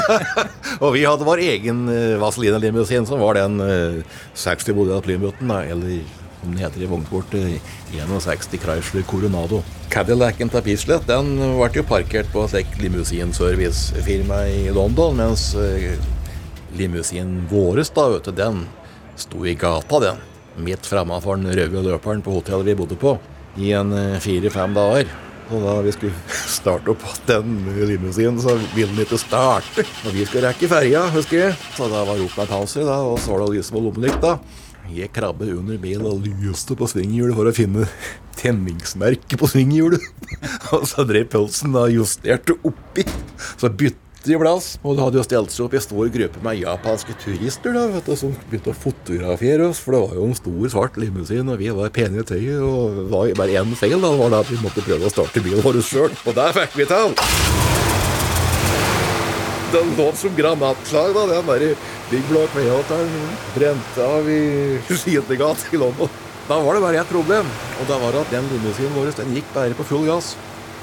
og 0.83 0.91
vi 0.93 1.07
hadde 1.07 1.25
vår 1.25 1.41
egen 1.41 1.87
uh, 1.89 2.19
Vazelina-limousin, 2.21 3.09
som 3.09 3.23
var 3.25 3.41
den 3.41 3.57
uh, 3.57 4.19
60 4.37 4.77
modell 4.77 5.01
Plymouthen, 5.01 5.49
eller 5.49 6.21
som 6.43 6.51
den 6.51 6.63
heter 6.63 6.83
i 6.83 6.89
vognkortet, 6.91 7.61
61 7.93 8.59
Chrysler 8.59 9.05
Coronado. 9.07 9.61
Cadillacen 9.93 10.51
til 10.51 10.65
Bislett 10.65 11.07
den 11.07 11.35
ble 11.39 11.69
jo 11.77 11.85
parkert 11.87 12.31
på 12.33 12.45
et 12.51 12.77
limousinservicefirma 12.81 14.43
i 14.51 14.67
London, 14.75 15.15
mens 15.21 15.51
uh, 15.55 15.93
limousinen 16.75 17.45
vår, 17.51 17.83
da, 17.95 18.51
sto 19.15 19.45
i 19.45 19.55
gata, 19.55 19.99
den. 20.03 20.23
Midt 20.63 20.85
framme 20.85 21.17
for 21.21 21.39
den 21.39 21.53
røde 21.53 21.85
løperen 21.85 22.21
på 22.21 22.35
hotellet 22.35 22.73
vi 22.73 22.79
bodde 22.81 22.97
på, 22.99 23.17
i 23.57 23.71
en 23.77 23.93
uh, 23.93 24.19
fire-fem 24.21 24.75
dager. 24.75 25.13
Og 25.53 25.61
da 25.61 25.77
vi 25.85 25.91
skulle 25.93 26.35
starte 26.57 26.91
opp 26.91 27.03
den 27.29 27.63
limousinen, 27.87 28.41
så 28.41 28.57
ville 28.73 28.91
den 28.91 29.05
ikke 29.05 29.21
starte. 29.21 29.85
Og 30.03 30.11
vi 30.15 30.27
skulle 30.27 30.49
rekke 30.49 30.69
ferja, 30.71 31.07
husker 31.13 31.45
jeg. 31.45 31.57
Så 31.77 31.87
da 31.91 32.03
var 32.03 32.19
det 32.19 32.27
opp 32.27 32.37
med 32.41 32.83
da, 32.83 32.99
og 32.99 33.19
så 33.21 33.35
var 33.35 33.45
det 33.45 33.57
lyset 33.59 33.75
på 33.75 33.83
lommelykta. 33.87 34.37
Jeg 34.91 35.11
krabbet 35.15 35.53
under 35.55 35.79
bilen 35.79 36.07
og 36.09 36.25
lyste 36.27 36.75
på 36.75 36.87
svinghjulet 36.91 37.37
for 37.37 37.47
å 37.47 37.55
finne 37.55 37.87
tenningsmerket 38.39 39.39
på 39.39 39.49
svinghjulet. 39.49 40.03
og 40.75 40.87
så 40.89 41.05
drev 41.07 41.29
pølsen 41.31 41.75
og 41.79 41.93
justerte 41.93 42.57
oppi. 42.67 43.05
Så 43.55 43.71
bytte 43.71 44.01
de 44.27 44.39
plass. 44.39 44.73
Og 44.83 44.97
det 44.97 45.05
hadde 45.05 45.19
jo 45.19 45.25
stelt 45.27 45.53
seg 45.53 45.65
opp 45.65 45.77
en 45.77 45.85
stor 45.85 46.11
gruppe 46.17 46.43
med 46.45 46.59
japanske 46.61 47.15
turister 47.23 47.75
da, 47.75 47.85
vet 47.93 48.11
du, 48.11 48.15
som 48.19 48.35
begynte 48.49 48.73
å 48.73 48.81
fotografere 48.85 49.69
oss. 49.71 49.81
For 49.83 49.95
det 49.95 50.03
var 50.03 50.19
jo 50.19 50.27
en 50.29 50.37
stor, 50.39 50.67
svart 50.75 50.99
limousin, 50.99 51.51
og 51.51 51.63
vi 51.63 51.71
var 51.75 51.95
pene 51.95 52.23
i 52.23 52.27
tøyet. 52.27 52.59
Og 52.59 52.99
det 52.99 53.07
var 53.13 53.33
bare 53.39 53.63
én 53.63 53.79
feil, 53.79 53.99
da. 53.99 54.11
Det 54.11 54.19
var 54.25 54.35
da 54.35 54.43
at 54.43 54.51
vi 54.51 54.61
måtte 54.63 54.85
prøve 54.85 55.07
å 55.07 55.15
starte 55.15 55.43
bilen 55.45 55.63
vår 55.63 55.81
sjøl. 55.83 56.21
Og 56.27 56.37
der 56.39 56.55
fikk 56.59 56.79
vi 56.81 56.91
til! 56.91 57.17
Den 59.73 59.95
låt 59.97 60.17
som 60.21 60.35
granatslag, 60.37 61.15
da. 61.17 61.25
Den 61.31 61.47
derre 61.49 61.73
Big 62.11 62.23
Block 62.29 62.53
Mayoteren 62.55 63.09
brente 63.55 64.05
av 64.05 64.29
i 64.29 64.79
sidegata 64.85 65.73
i 65.73 65.81
London. 65.81 66.09
Da 66.47 66.59
var 66.61 66.75
det 66.75 66.83
bare 66.83 66.99
ett 67.01 67.09
problem, 67.09 67.47
og 67.79 67.87
det 67.89 67.99
var 68.01 68.17
at 68.19 68.33
den 68.35 68.49
limousinen 68.51 68.93
vår 68.93 69.13
den 69.17 69.33
gikk 69.33 69.53
bare 69.55 69.77
på 69.77 69.85
full 69.87 70.05
gass. 70.05 70.35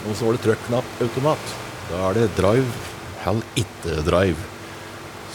Og 0.09 0.16
så 0.16 0.26
var 0.26 0.35
det 0.35 0.42
trykknappautomat. 0.46 1.53
Da 1.90 2.07
er 2.09 2.18
det 2.18 2.31
drive 2.38 2.88
hell 3.24 3.42
ikke 3.61 4.00
drive. 4.07 4.48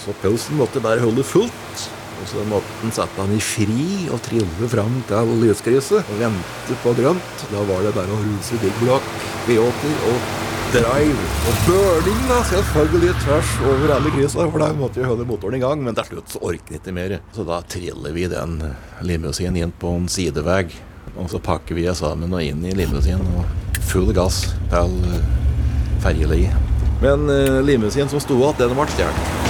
Så 0.01 0.15
pølsen 0.21 0.59
måtte 0.59 0.83
bare 0.83 1.03
holde 1.03 1.25
fullt. 1.25 1.85
Og 2.15 2.29
så 2.31 2.43
måtte 2.47 2.79
den 2.81 2.93
sette 2.95 3.19
den 3.19 3.35
i 3.35 3.43
fri 3.43 4.07
og 4.13 4.21
trille 4.23 4.69
fram 4.71 5.01
til 5.09 5.33
lyskrysset 5.41 6.11
og 6.13 6.19
vente 6.21 6.77
på 6.83 6.95
grønt. 6.97 7.45
Da 7.51 7.63
var 7.67 7.83
det 7.85 7.95
bare 7.97 8.15
å 8.15 8.21
ruse 8.23 8.59
Big 8.63 8.75
Block, 8.81 9.13
V80 9.49 9.97
og 10.11 10.44
drive. 10.75 11.27
Og 11.49 11.61
burning, 11.67 12.19
da, 12.29 12.39
selvfølgelig 12.49 13.13
tvers 13.23 13.53
over 13.69 13.93
alle 13.95 14.11
krisa, 14.15 14.47
for 14.49 14.63
da 14.63 14.71
måtte 14.75 14.99
vi 14.99 15.07
holde 15.07 15.27
motoren 15.29 15.55
i 15.55 15.61
gang. 15.63 15.83
Men 15.85 15.95
til 15.95 16.09
slutt 16.09 16.35
så 16.35 16.41
orker 16.43 16.73
vi 16.75 16.79
ikke 16.81 16.95
mer. 16.95 17.17
Så 17.35 17.45
da 17.47 17.61
triller 17.69 18.15
vi 18.15 18.27
den 18.31 18.59
limousinen 19.05 19.61
inn 19.61 19.73
på 19.79 19.93
en 19.95 20.09
sidevei. 20.11 20.67
Og 21.15 21.31
så 21.31 21.39
pakker 21.39 21.77
vi 21.77 21.87
oss 21.87 22.03
sammen 22.03 22.33
og 22.35 22.43
inn 22.43 22.65
i 22.67 22.75
limousinen 22.75 23.23
og 23.39 23.81
full 23.87 24.11
gass 24.15 24.43
til 24.73 24.99
ferjeleiet. 26.03 26.71
Men 27.03 27.27
uh, 27.29 27.61
limousinen 27.63 28.11
som 28.11 28.23
sto 28.23 28.39
igjen, 28.39 28.59
den 28.65 28.75
ble 28.75 28.91
stjålet. 28.91 29.44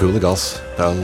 Full 0.00 0.16
gass 0.16 0.54
til 0.78 1.00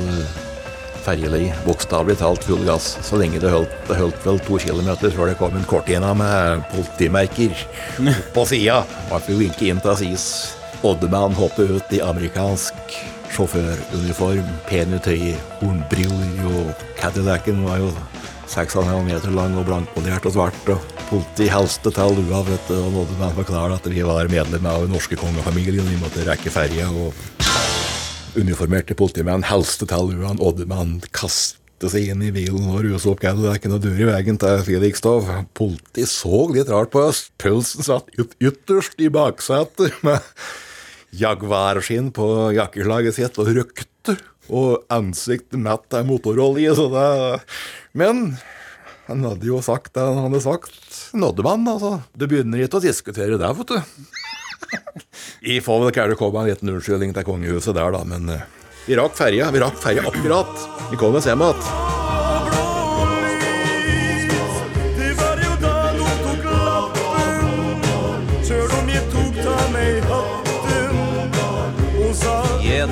ferjeli. 1.04 1.50
Bokstavelig 1.66 2.16
talt 2.22 2.46
full 2.48 2.62
gass. 2.64 2.94
Så 3.04 3.18
lenge 3.20 3.42
det 3.42 3.50
holdt, 3.52 3.74
det 3.90 3.98
holdt 3.98 4.22
vel 4.24 4.40
to 4.46 4.56
kilometer 4.62 5.12
før 5.12 5.28
det 5.28 5.36
kom 5.36 5.56
en 5.58 5.66
kortina 5.68 6.14
med 6.16 6.64
politimerker 6.72 7.52
på 8.32 8.46
sida. 8.48 8.78
Ble 9.10 9.36
vinke 9.42 9.68
inn 9.68 9.82
til 9.84 9.98
sis. 10.00 10.24
Oddemann 10.86 11.36
hoppet 11.36 11.76
ut 11.76 11.92
i 11.92 12.00
amerikansk 12.04 12.96
sjåføruniform, 13.36 14.48
pene 14.70 15.00
tøy, 15.04 15.34
hornbriller, 15.60 16.48
og 16.48 16.84
Cadillacen 16.96 17.64
var 17.66 17.82
jo 17.82 17.90
6,5 18.48 19.04
meter 19.04 19.32
lang 19.34 19.56
og 19.60 19.66
blankpolert 19.68 20.28
og 20.30 20.38
svart. 20.38 20.72
og 20.72 20.92
Politi 21.10 21.50
helste 21.52 21.92
til 21.92 22.16
lua, 22.16 22.40
vet 22.48 22.72
du, 22.72 22.78
og 22.80 23.02
Oddemann 23.04 23.36
forklarte 23.42 23.76
at 23.76 23.92
vi 23.92 24.08
var 24.08 24.32
medlem 24.32 24.72
av 24.72 24.86
den 24.86 24.96
norske 24.96 25.20
kongefamilien. 25.20 25.84
Vi 25.92 26.00
måtte 26.00 26.24
rekke 26.24 26.54
ferja. 26.54 26.88
og 26.88 27.55
uniformerte 28.36 28.96
politimenn 28.98 29.46
helste 29.48 29.88
til 29.88 30.12
luan, 30.12 30.40
Oddemann 30.42 31.00
kast, 31.16 31.60
kastet 31.76 31.92
seg 31.92 32.08
inn 32.08 32.22
i 32.24 32.32
bilen 32.32 32.70
og 32.72 32.84
ruse 32.86 33.08
opp 33.10 33.20
galt. 33.20 33.42
Det 33.42 33.50
er 33.50 33.58
ikke 33.58 33.68
noe 33.68 33.82
dør 33.84 33.98
i 34.00 34.06
veien 34.08 34.38
til 34.40 34.62
Fredrikstad. 34.64 35.26
Politiet 35.52 36.08
så 36.08 36.48
litt 36.48 36.70
rart 36.72 36.90
på 36.90 37.02
oss. 37.04 37.30
Pølsen 37.38 37.84
satt 37.84 38.08
yt 38.16 38.32
ytterst 38.40 38.96
i 38.98 39.10
baksetet 39.12 39.92
med 40.02 40.24
jaguarskinn 41.12 42.12
på 42.16 42.52
jakkeslaget 42.56 43.14
sitt 43.18 43.36
og 43.38 43.52
røkte. 43.52 44.16
Og 44.48 44.86
ansiktet 44.88 45.58
mett 45.58 45.92
av 45.92 46.06
motorolje, 46.06 46.72
så 46.78 46.86
det 46.88 47.40
Men 47.92 48.38
han 49.06 49.24
hadde 49.26 49.46
jo 49.46 49.60
sagt 49.60 49.92
det 49.94 50.00
han 50.00 50.22
hadde 50.30 50.40
sagt. 50.40 51.12
Nådde 51.12 51.44
man, 51.44 51.66
altså. 51.68 52.00
Du 52.16 52.26
begynner 52.26 52.64
ikke 52.64 52.80
å 52.80 52.86
diskutere 52.86 53.36
det, 53.36 53.52
vet 53.58 53.74
du. 53.74 54.06
Vi 55.46 55.60
får 55.60 55.84
vel 55.84 55.94
kanskje 55.94 56.18
komme 56.18 56.40
med 56.40 56.48
en 56.48 56.54
liten 56.54 56.74
unnskyldning 56.74 57.12
til 57.14 57.26
kongehuset 57.26 57.76
der, 57.76 57.92
da, 57.94 58.02
men 58.08 58.30
eh, 58.34 58.46
vi 58.86 58.98
rakk 58.98 59.18
ferja. 59.18 59.50
Vi 59.50 59.62
rakk 59.62 59.78
ferja 59.82 60.06
akkurat. 60.06 60.66
Vi 60.90 60.98
kom 61.00 61.18
oss 61.18 61.26
hjem 61.26 61.42
igjen. 61.42 61.94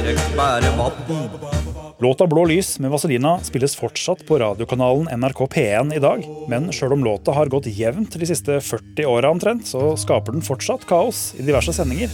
Gi 0.06 0.36
bare 0.36 0.70
vann. 0.76 1.83
Låta 2.04 2.26
'Blå 2.26 2.44
lys' 2.44 2.80
med 2.80 2.90
Vazelina 2.90 3.38
spilles 3.40 3.76
fortsatt 3.76 4.26
på 4.26 4.38
radiokanalen 4.38 5.20
NRK 5.20 5.38
P1 5.54 5.94
i 5.96 5.98
dag. 5.98 6.26
Men 6.48 6.68
sjøl 6.68 6.92
om 6.92 7.04
låta 7.04 7.32
har 7.32 7.48
gått 7.48 7.70
jevnt 7.78 8.18
de 8.20 8.26
siste 8.28 8.58
40 8.60 9.06
åra 9.08 9.30
omtrent, 9.32 9.64
så 9.64 9.94
skaper 9.96 10.36
den 10.36 10.44
fortsatt 10.44 10.84
kaos 10.84 11.32
i 11.38 11.46
diverse 11.46 11.72
sendinger. 11.72 12.12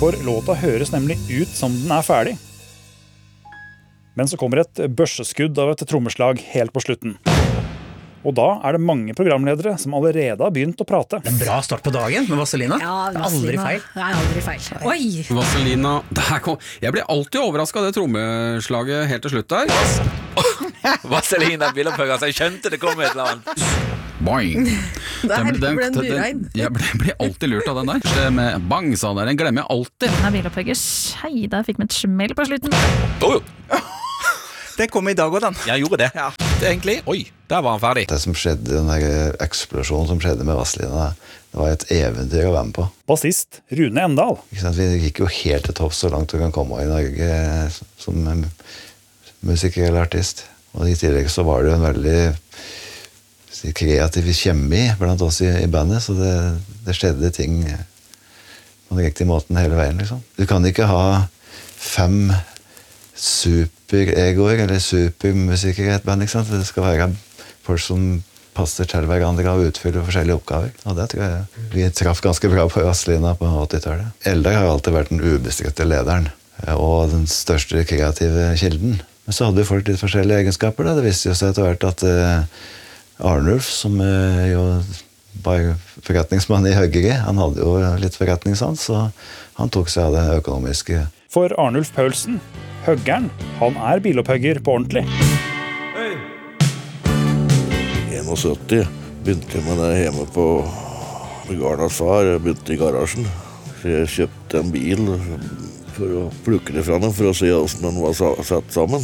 For 0.00 0.18
låta 0.26 0.58
høres 0.58 0.90
nemlig 0.90 1.20
ut 1.30 1.54
som 1.54 1.70
den 1.70 1.94
er 1.94 2.02
ferdig. 2.02 2.34
Men 4.18 4.26
så 4.26 4.40
kommer 4.40 4.64
et 4.64 4.82
børseskudd 4.98 5.62
av 5.62 5.76
et 5.76 5.86
trommeslag 5.86 6.42
helt 6.50 6.74
på 6.74 6.82
slutten. 6.82 7.14
Og 8.20 8.34
da 8.36 8.46
er 8.68 8.76
det 8.76 8.80
mange 8.84 9.14
programledere 9.16 9.72
som 9.80 9.94
allerede 9.96 10.44
har 10.44 10.50
begynt 10.52 10.80
å 10.82 10.84
prate. 10.84 11.22
En 11.24 11.38
bra 11.40 11.60
start 11.64 11.80
på 11.86 11.92
dagen 11.94 12.26
med 12.28 12.36
Vazelina. 12.36 12.76
Ja, 12.82 12.96
Det 13.14 13.16
er 13.16 13.28
aldri 13.30 13.56
feil. 13.56 13.80
Det 13.94 14.02
er 14.04 14.18
aldri 14.20 14.42
feil. 14.44 14.66
Oi! 14.84 15.24
Vazelina 15.38 15.92
der 16.12 16.42
kom. 16.44 16.58
Jeg 16.84 16.92
blir 16.92 17.06
alltid 17.08 17.40
overraska 17.40 17.80
av 17.80 17.88
det 17.88 17.94
trommeslaget 17.96 19.06
helt 19.08 19.24
til 19.24 19.32
slutt 19.38 19.48
der. 19.48 19.72
Vazelina 21.12 21.70
Billopphøg, 21.76 22.12
altså, 22.12 22.28
jeg 22.28 22.36
skjønte 22.36 22.70
det 22.72 22.80
kom 22.82 23.00
et 23.00 23.10
eller 23.14 23.32
annet. 23.38 23.64
Boing. 24.20 24.66
Der 25.24 25.44
Den- 25.44 25.60
den- 25.60 25.76
ble 25.96 26.16
en. 26.20 26.38
Jeg 26.56 26.72
blir, 26.72 27.12
alltid 27.20 27.48
lurt 27.48 27.68
av 27.68 27.76
den 27.80 27.86
der. 27.88 28.00
Det 28.04 28.28
med 28.36 28.68
bang, 28.68 28.92
sa 28.96 29.08
han 29.10 29.16
der. 29.20 29.26
Den 29.32 29.36
glemmer 29.40 29.64
jeg 29.64 29.68
alltid. 29.72 30.08
Den 30.12 30.24
er 30.28 30.34
bilopphøggers. 30.36 30.84
Hei, 31.24 31.46
der 31.52 31.64
fikk 31.64 31.80
vi 31.80 31.84
et 31.88 31.96
smell 31.96 32.32
på 32.36 32.44
slutten. 32.48 32.72
Den 34.80 34.88
kom 34.88 35.08
i 35.08 35.12
dag 35.16 35.28
òg, 35.32 35.40
den. 35.44 35.56
Jeg 35.68 35.82
gjorde 35.82 35.98
det. 36.00 36.10
Egentlig. 36.64 37.00
Oi, 37.10 37.18
der 37.50 37.62
var 37.66 37.76
han 37.76 37.82
ferdig. 37.82 38.06
Det 38.10 38.20
som 38.22 38.36
skjedde, 38.38 38.70
den 38.70 38.90
eksplosjonen 39.42 40.08
som 40.10 40.20
skjedde 40.22 40.46
med 40.46 40.58
Vazelina, 40.58 41.10
det 41.50 41.58
var 41.58 41.72
et 41.72 41.86
eventyr 41.96 42.46
å 42.46 42.54
være 42.54 42.68
med 42.68 42.76
på. 42.76 42.86
Bassist 43.10 43.60
Rune 43.74 44.04
Endal. 44.06 44.38
Ikke 44.52 44.62
sant? 44.62 44.78
Vi 44.78 45.06
gikk 45.08 45.24
jo 45.24 45.30
helt 45.40 45.66
til 45.66 45.76
topps 45.80 46.04
så 46.04 46.12
langt 46.12 46.30
du 46.30 46.38
kan 46.38 46.54
komme 46.54 46.78
i 46.78 46.88
Norge 46.88 47.30
som 47.98 48.22
musiker 49.46 49.88
eller 49.88 50.06
artist. 50.06 50.44
Og 50.78 50.86
i 50.86 50.94
tillegg 50.98 51.26
så 51.32 51.42
var 51.46 51.64
det 51.64 51.72
jo 51.72 51.78
en 51.80 51.88
veldig 51.88 52.20
kreativ 53.76 54.30
kjemi 54.32 54.84
blant 55.00 55.22
oss 55.26 55.40
i, 55.44 55.50
i 55.64 55.68
bandet, 55.70 56.04
så 56.04 56.14
det, 56.16 56.34
det 56.86 56.94
skjedde 56.96 57.32
ting 57.34 57.58
på 57.66 58.94
den 58.94 59.04
riktige 59.04 59.28
måten 59.28 59.58
hele 59.58 59.76
veien, 59.76 59.98
liksom. 60.00 60.22
Du 60.38 60.46
kan 60.48 60.64
ikke 60.66 60.86
ha 60.88 61.26
fem 61.80 62.30
superegoer 63.20 64.62
eller 64.64 64.80
supermusikere 64.80 65.90
i 65.90 65.96
et 65.98 66.06
band, 66.06 66.24
ikke 66.24 66.38
sant? 66.38 66.52
Det 66.54 66.62
skal 66.68 66.86
være 66.86 67.10
folk 67.70 67.84
som 67.84 68.10
passer 68.56 68.88
til 68.90 69.06
hverandre 69.08 69.52
og 69.54 69.68
utfyller 69.70 70.04
forskjellige 70.06 70.40
oppgaver. 70.40 70.72
Og 70.90 70.96
det 70.98 71.06
tror 71.12 71.22
jeg 71.24 71.68
vi 71.74 71.86
traff 71.94 72.22
ganske 72.24 72.50
bra 72.52 72.66
på 72.70 72.82
Vazelina 72.84 73.34
på 73.38 73.48
80-tallet. 73.66 74.26
Eldar 74.28 74.58
har 74.58 74.70
alltid 74.70 74.96
vært 74.96 75.12
den 75.12 75.22
ubestridte 75.22 75.86
lederen 75.86 76.28
eh, 76.64 76.74
og 76.74 77.12
den 77.14 77.28
største 77.30 77.84
kreative 77.88 78.50
kilden. 78.60 78.98
Men 79.26 79.36
så 79.36 79.48
hadde 79.48 79.62
jo 79.62 79.70
folk 79.70 79.86
litt 79.88 80.02
forskjellige 80.02 80.44
egenskaper. 80.44 80.88
Da. 80.88 80.96
Det 80.98 81.06
viste 81.06 81.30
jo 81.30 81.36
seg 81.38 81.52
etter 81.52 81.68
hvert 81.68 81.86
at 81.86 82.04
eh, 82.06 82.58
Arnulf, 83.30 83.68
som 83.70 84.00
eh, 84.02 84.50
jo 84.50 84.64
var 85.44 85.76
forretningsmann 86.04 86.66
i 86.68 86.74
Høggeri, 86.74 87.12
han 87.22 87.38
hadde 87.40 87.62
jo 87.62 87.76
litt 88.02 88.18
forretningssans, 88.18 88.88
så 88.90 89.06
han 89.60 89.70
tok 89.72 89.88
seg 89.92 90.10
av 90.10 90.16
det 90.16 90.40
økonomiske. 90.40 91.04
For 91.30 91.54
Arnulf 91.62 91.92
Paulsen, 91.94 92.40
høggeren, 92.88 93.30
han 93.60 93.78
er 93.92 94.02
bilopphøgger 94.04 94.60
på 94.66 94.80
ordentlig. 94.80 95.06
71 98.30 98.86
begynte 99.24 99.58
jeg 99.58 99.66
med 99.66 99.80
det 99.82 100.02
hjemme 100.04 100.24
på 100.30 100.44
Garnas 101.50 101.96
far. 101.98 102.22
Jeg 102.22 102.42
begynte 102.44 102.74
i 102.74 102.78
garasjen. 102.78 103.26
Så 103.80 103.90
jeg 103.90 104.12
kjøpte 104.14 104.60
en 104.60 104.70
bil 104.70 105.02
for 105.96 106.14
å 106.20 106.22
plukke 106.44 106.76
det 106.76 106.84
fra 106.86 107.00
den, 107.02 107.14
for 107.16 107.30
å 107.30 107.34
se 107.34 107.50
åssen 107.50 107.86
den 107.88 107.98
var 107.98 108.14
satt 108.14 108.70
sammen. 108.74 109.02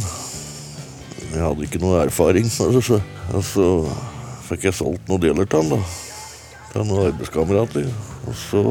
Jeg 1.33 1.43
hadde 1.43 1.67
ikke 1.67 1.81
noe 1.83 2.05
erfaring. 2.05 2.47
Så, 2.47 2.69
så 2.79 3.67
fikk 4.47 4.69
jeg 4.69 4.79
solgt 4.79 5.11
noen 5.11 5.25
deler 5.25 5.49
til 5.49 5.73
den. 5.75 5.85
Til 6.71 6.87
noen 6.87 7.11
arbeidskamerater. 7.11 7.91
Og 8.29 8.41
så 8.47 8.63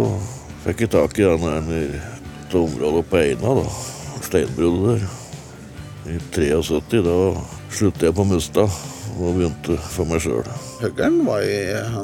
fikk 0.65 0.87
jeg 0.87 0.95
tak 0.97 1.21
i 1.21 1.29
den 1.29 1.47
her 1.51 1.73
i 1.77 1.85
et 1.93 2.57
på 2.57 3.21
Eina. 3.21 3.57
da. 3.61 3.69
Steinbruddet 4.25 5.05
der. 5.05 5.09
I 6.17 6.21
73. 6.33 7.03
Da 7.05 7.17
sluttet 7.69 8.09
jeg 8.09 8.17
på 8.17 8.25
Mustad 8.25 8.96
og 9.17 9.37
begynte 9.39 9.77
for 9.81 10.09
meg 10.09 10.21
sjøl. 10.25 10.47
Høggeren 10.83 11.23
var, 11.27 11.45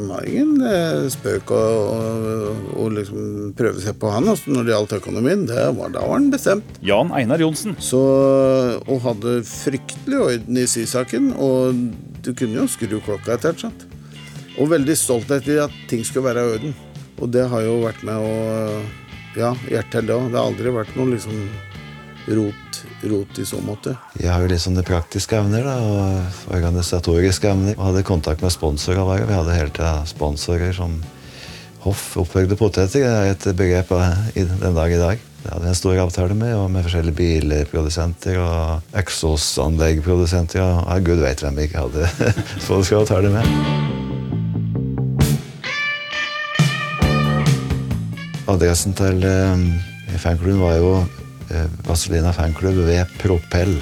var 0.09 0.29
ingen 0.29 0.63
eh, 0.65 1.07
spøk 1.13 1.53
å, 1.55 1.61
å, 1.61 2.53
å 2.83 2.89
liksom 2.93 3.53
prøve 3.59 3.83
seg 3.85 3.99
på 4.01 4.11
han 4.13 4.31
altså, 4.33 4.53
når 4.55 4.69
det 4.69 4.75
gjaldt 4.75 4.95
økonomien. 4.99 5.47
Det 5.49 5.67
var, 5.77 5.93
da 5.95 6.05
var 6.07 6.19
han 6.19 6.31
bestemt. 6.33 6.79
Jan 6.85 7.13
Einar 7.17 7.43
Johnsen. 7.43 7.77
Så, 7.83 8.01
og 8.83 9.03
hadde 9.05 9.41
fryktelig 9.49 10.23
orden 10.27 10.61
i 10.63 10.69
sysaken, 10.71 11.33
og 11.37 11.77
du 12.25 12.33
kunne 12.39 12.63
jo 12.63 12.69
skru 12.71 12.99
klokka 13.05 13.37
etter 13.37 13.53
hvert. 13.53 13.67
sant? 13.67 13.87
Og 14.61 14.73
veldig 14.73 14.97
stolt 14.99 15.31
etter 15.33 15.63
at 15.67 15.77
ting 15.91 16.03
skulle 16.05 16.29
være 16.31 16.43
i 16.43 16.57
orden. 16.57 16.75
Og 17.23 17.31
det 17.33 17.45
har 17.49 17.65
jo 17.65 17.83
vært 17.85 18.03
med 18.07 18.19
å 18.19 18.35
Ja, 19.33 19.55
hjertet 19.65 19.95
til 19.95 20.09
det 20.11 20.17
òg. 20.17 20.27
Det 20.29 20.37
har 20.37 20.51
aldri 20.51 20.73
vært 20.75 20.97
noe 20.99 21.15
liksom 21.15 21.37
rot, 22.37 22.82
rot 23.11 23.39
i 23.39 23.47
så 23.47 23.59
måte. 23.65 23.97
Jeg 24.21 24.31
har 24.33 24.45
jo 24.45 24.51
litt 24.53 24.63
sånne 24.63 24.85
praktiske 24.87 25.39
evner 25.39 25.67
da, 25.67 25.75
og 25.83 26.55
organisatoriske 26.55 27.51
evner. 27.51 27.75
Og 27.79 27.89
hadde 27.89 28.07
kontakt 28.07 28.45
med 28.45 28.55
sponsorer. 28.55 29.03
Bare. 29.07 29.27
Vi 29.29 29.37
hadde 29.37 29.59
hele 29.59 29.75
tida 29.75 29.99
sponsorer 30.09 30.73
som 30.77 31.01
Hoff 31.83 32.13
opphøgde 32.21 32.55
poteter. 32.55 33.03
Det 33.03 33.09
er 33.11 33.33
et 33.33 33.47
begrep 33.59 33.89
eh, 33.97 34.43
den 34.47 34.77
dag 34.77 34.93
i 34.95 35.01
dag. 35.01 35.23
Det 35.43 35.51
hadde 35.51 35.65
vi 35.65 35.71
en 35.73 35.75
stor 35.75 35.99
avtale 35.99 36.35
med, 36.39 36.53
og 36.55 36.69
med 36.71 36.85
forskjellige 36.87 37.19
bilprodusenter 37.19 38.39
og 38.39 38.95
eksosanleggprodusenter. 39.01 40.63
Og 40.63 40.85
ja, 40.87 40.99
gud 41.03 41.25
veit 41.25 41.43
hvem 41.43 41.59
vi 41.59 41.67
ikke 41.67 41.83
hadde 41.83 42.07
sponsoravtale 42.69 43.33
med. 43.35 43.51
Adressen 48.53 48.95
til 48.95 49.27
eh, 49.27 49.67
fanklubben 50.23 50.63
var 50.63 50.79
jo 50.79 50.95
Vazelina 51.87 52.33
fanklubb 52.37 52.83
ved 52.87 53.17
Propell. 53.23 53.79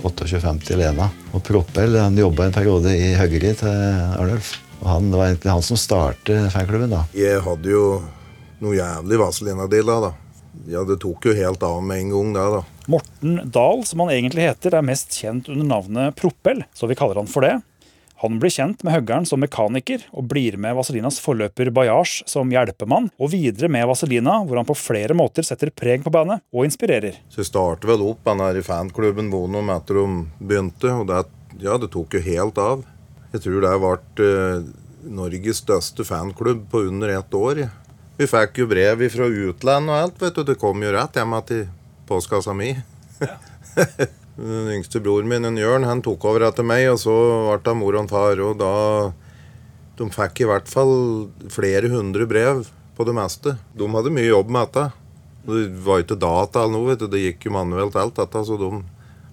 2850 0.00 0.78
Lena. 0.80 1.10
Og 1.34 1.42
Propell 1.44 1.98
han 2.00 2.16
jobba 2.18 2.48
en 2.48 2.54
periode 2.56 2.94
i 2.96 3.12
Høggeri 3.18 3.52
til 3.60 3.68
Arnulf. 4.16 4.54
Og 4.80 4.88
han, 4.88 5.10
det 5.12 5.20
var 5.20 5.28
egentlig 5.28 5.52
han 5.52 5.66
som 5.66 5.78
startet 5.80 6.48
fanklubben. 6.54 6.92
da. 6.92 7.04
Jeg 7.16 7.42
hadde 7.44 7.72
jo 7.72 7.84
noe 8.60 8.76
jævlig 8.76 9.20
Vazelina-deler, 9.20 10.06
da. 10.08 10.12
Ja, 10.68 10.82
det 10.84 10.98
tok 11.02 11.28
jo 11.28 11.34
helt 11.36 11.62
av 11.62 11.78
med 11.84 12.00
en 12.02 12.12
gang 12.14 12.32
der, 12.36 12.56
da. 12.58 12.86
Morten 12.90 13.36
Dahl, 13.52 13.84
som 13.86 14.02
han 14.02 14.12
egentlig 14.14 14.48
heter, 14.48 14.74
er 14.76 14.86
mest 14.86 15.14
kjent 15.14 15.50
under 15.52 15.68
navnet 15.68 16.16
Propell, 16.18 16.64
så 16.74 16.88
vi 16.90 16.96
kaller 16.98 17.20
han 17.20 17.30
for 17.30 17.46
det. 17.46 17.58
Han 18.20 18.36
blir 18.40 18.52
kjent 18.52 18.82
med 18.84 18.92
høggeren 18.92 19.24
som 19.28 19.40
mekaniker, 19.40 20.02
og 20.12 20.26
blir 20.28 20.58
med 20.60 20.74
Vaselinas 20.76 21.16
forløper 21.24 21.70
Bajasj 21.72 22.26
som 22.28 22.52
hjelpemann, 22.52 23.08
og 23.16 23.32
videre 23.32 23.70
med 23.72 23.86
Vazelina, 23.88 24.42
hvor 24.44 24.60
han 24.60 24.68
på 24.68 24.76
flere 24.76 25.16
måter 25.16 25.46
setter 25.46 25.72
preg 25.72 26.04
på 26.04 26.12
bandet 26.12 26.44
og 26.52 26.68
inspirerer. 26.68 27.16
Så 27.32 27.46
startet 27.48 27.88
vel 27.88 28.04
opp 28.04 28.20
den 28.28 28.44
her 28.44 28.60
i 28.60 28.64
fanklubben 28.66 29.32
Bonum 29.32 29.72
etter 29.72 30.02
de 30.02 30.06
begynte, 30.36 30.92
og 30.92 31.08
det, 31.08 31.24
ja, 31.64 31.78
det 31.80 31.88
tok 31.96 32.18
jo 32.18 32.24
helt 32.28 32.60
av. 32.60 32.84
Jeg 33.32 33.46
tror 33.46 33.64
det 33.64 33.74
ble 33.86 34.28
eh, 34.28 34.70
Norges 35.16 35.64
største 35.64 36.04
fanklubb 36.04 36.66
på 36.68 36.84
under 36.90 37.16
ett 37.16 37.34
år. 37.34 37.64
Vi 38.20 38.28
fikk 38.28 38.60
jo 38.60 38.68
brev 38.68 39.06
fra 39.08 39.32
utlandet 39.32 39.94
og 39.94 40.04
alt, 40.04 40.20
vet 40.20 40.36
du. 40.36 40.44
Det 40.44 40.60
kom 40.60 40.82
jo 40.84 40.92
rett 40.92 41.16
hjem 41.16 41.38
til 41.48 41.68
postkassa 42.10 42.52
mi. 42.52 42.74
Den 44.40 44.70
yngste 44.72 45.02
broren 45.04 45.28
min, 45.28 45.44
en 45.44 45.58
Jørn, 45.60 45.84
han 45.84 46.00
tok 46.00 46.24
over 46.24 46.46
etter 46.46 46.64
meg, 46.64 46.86
og 46.88 46.96
så 47.02 47.12
ble 47.50 47.58
det 47.66 47.74
mor 47.76 47.98
og 48.00 48.06
far. 48.08 48.40
Og 48.40 48.56
da 48.60 48.74
De 50.00 50.06
fikk 50.08 50.40
i 50.40 50.46
hvert 50.48 50.68
fall 50.70 50.94
flere 51.52 51.90
hundre 51.92 52.24
brev 52.24 52.62
på 52.96 53.04
det 53.04 53.12
meste. 53.12 53.58
De 53.76 53.88
hadde 53.92 54.12
mye 54.16 54.30
jobb 54.30 54.48
med 54.48 54.70
dette. 54.70 54.86
Det 55.44 55.66
var 55.84 56.00
ikke 56.00 56.16
data 56.20 56.62
eller 56.62 56.72
noe, 56.72 56.88
vet 56.88 57.02
du. 57.02 57.10
det 57.12 57.20
gikk 57.20 57.48
jo 57.48 57.52
manuelt 57.58 57.98
alt 58.00 58.16
dette, 58.16 58.44
så 58.48 58.56
de 58.60 58.70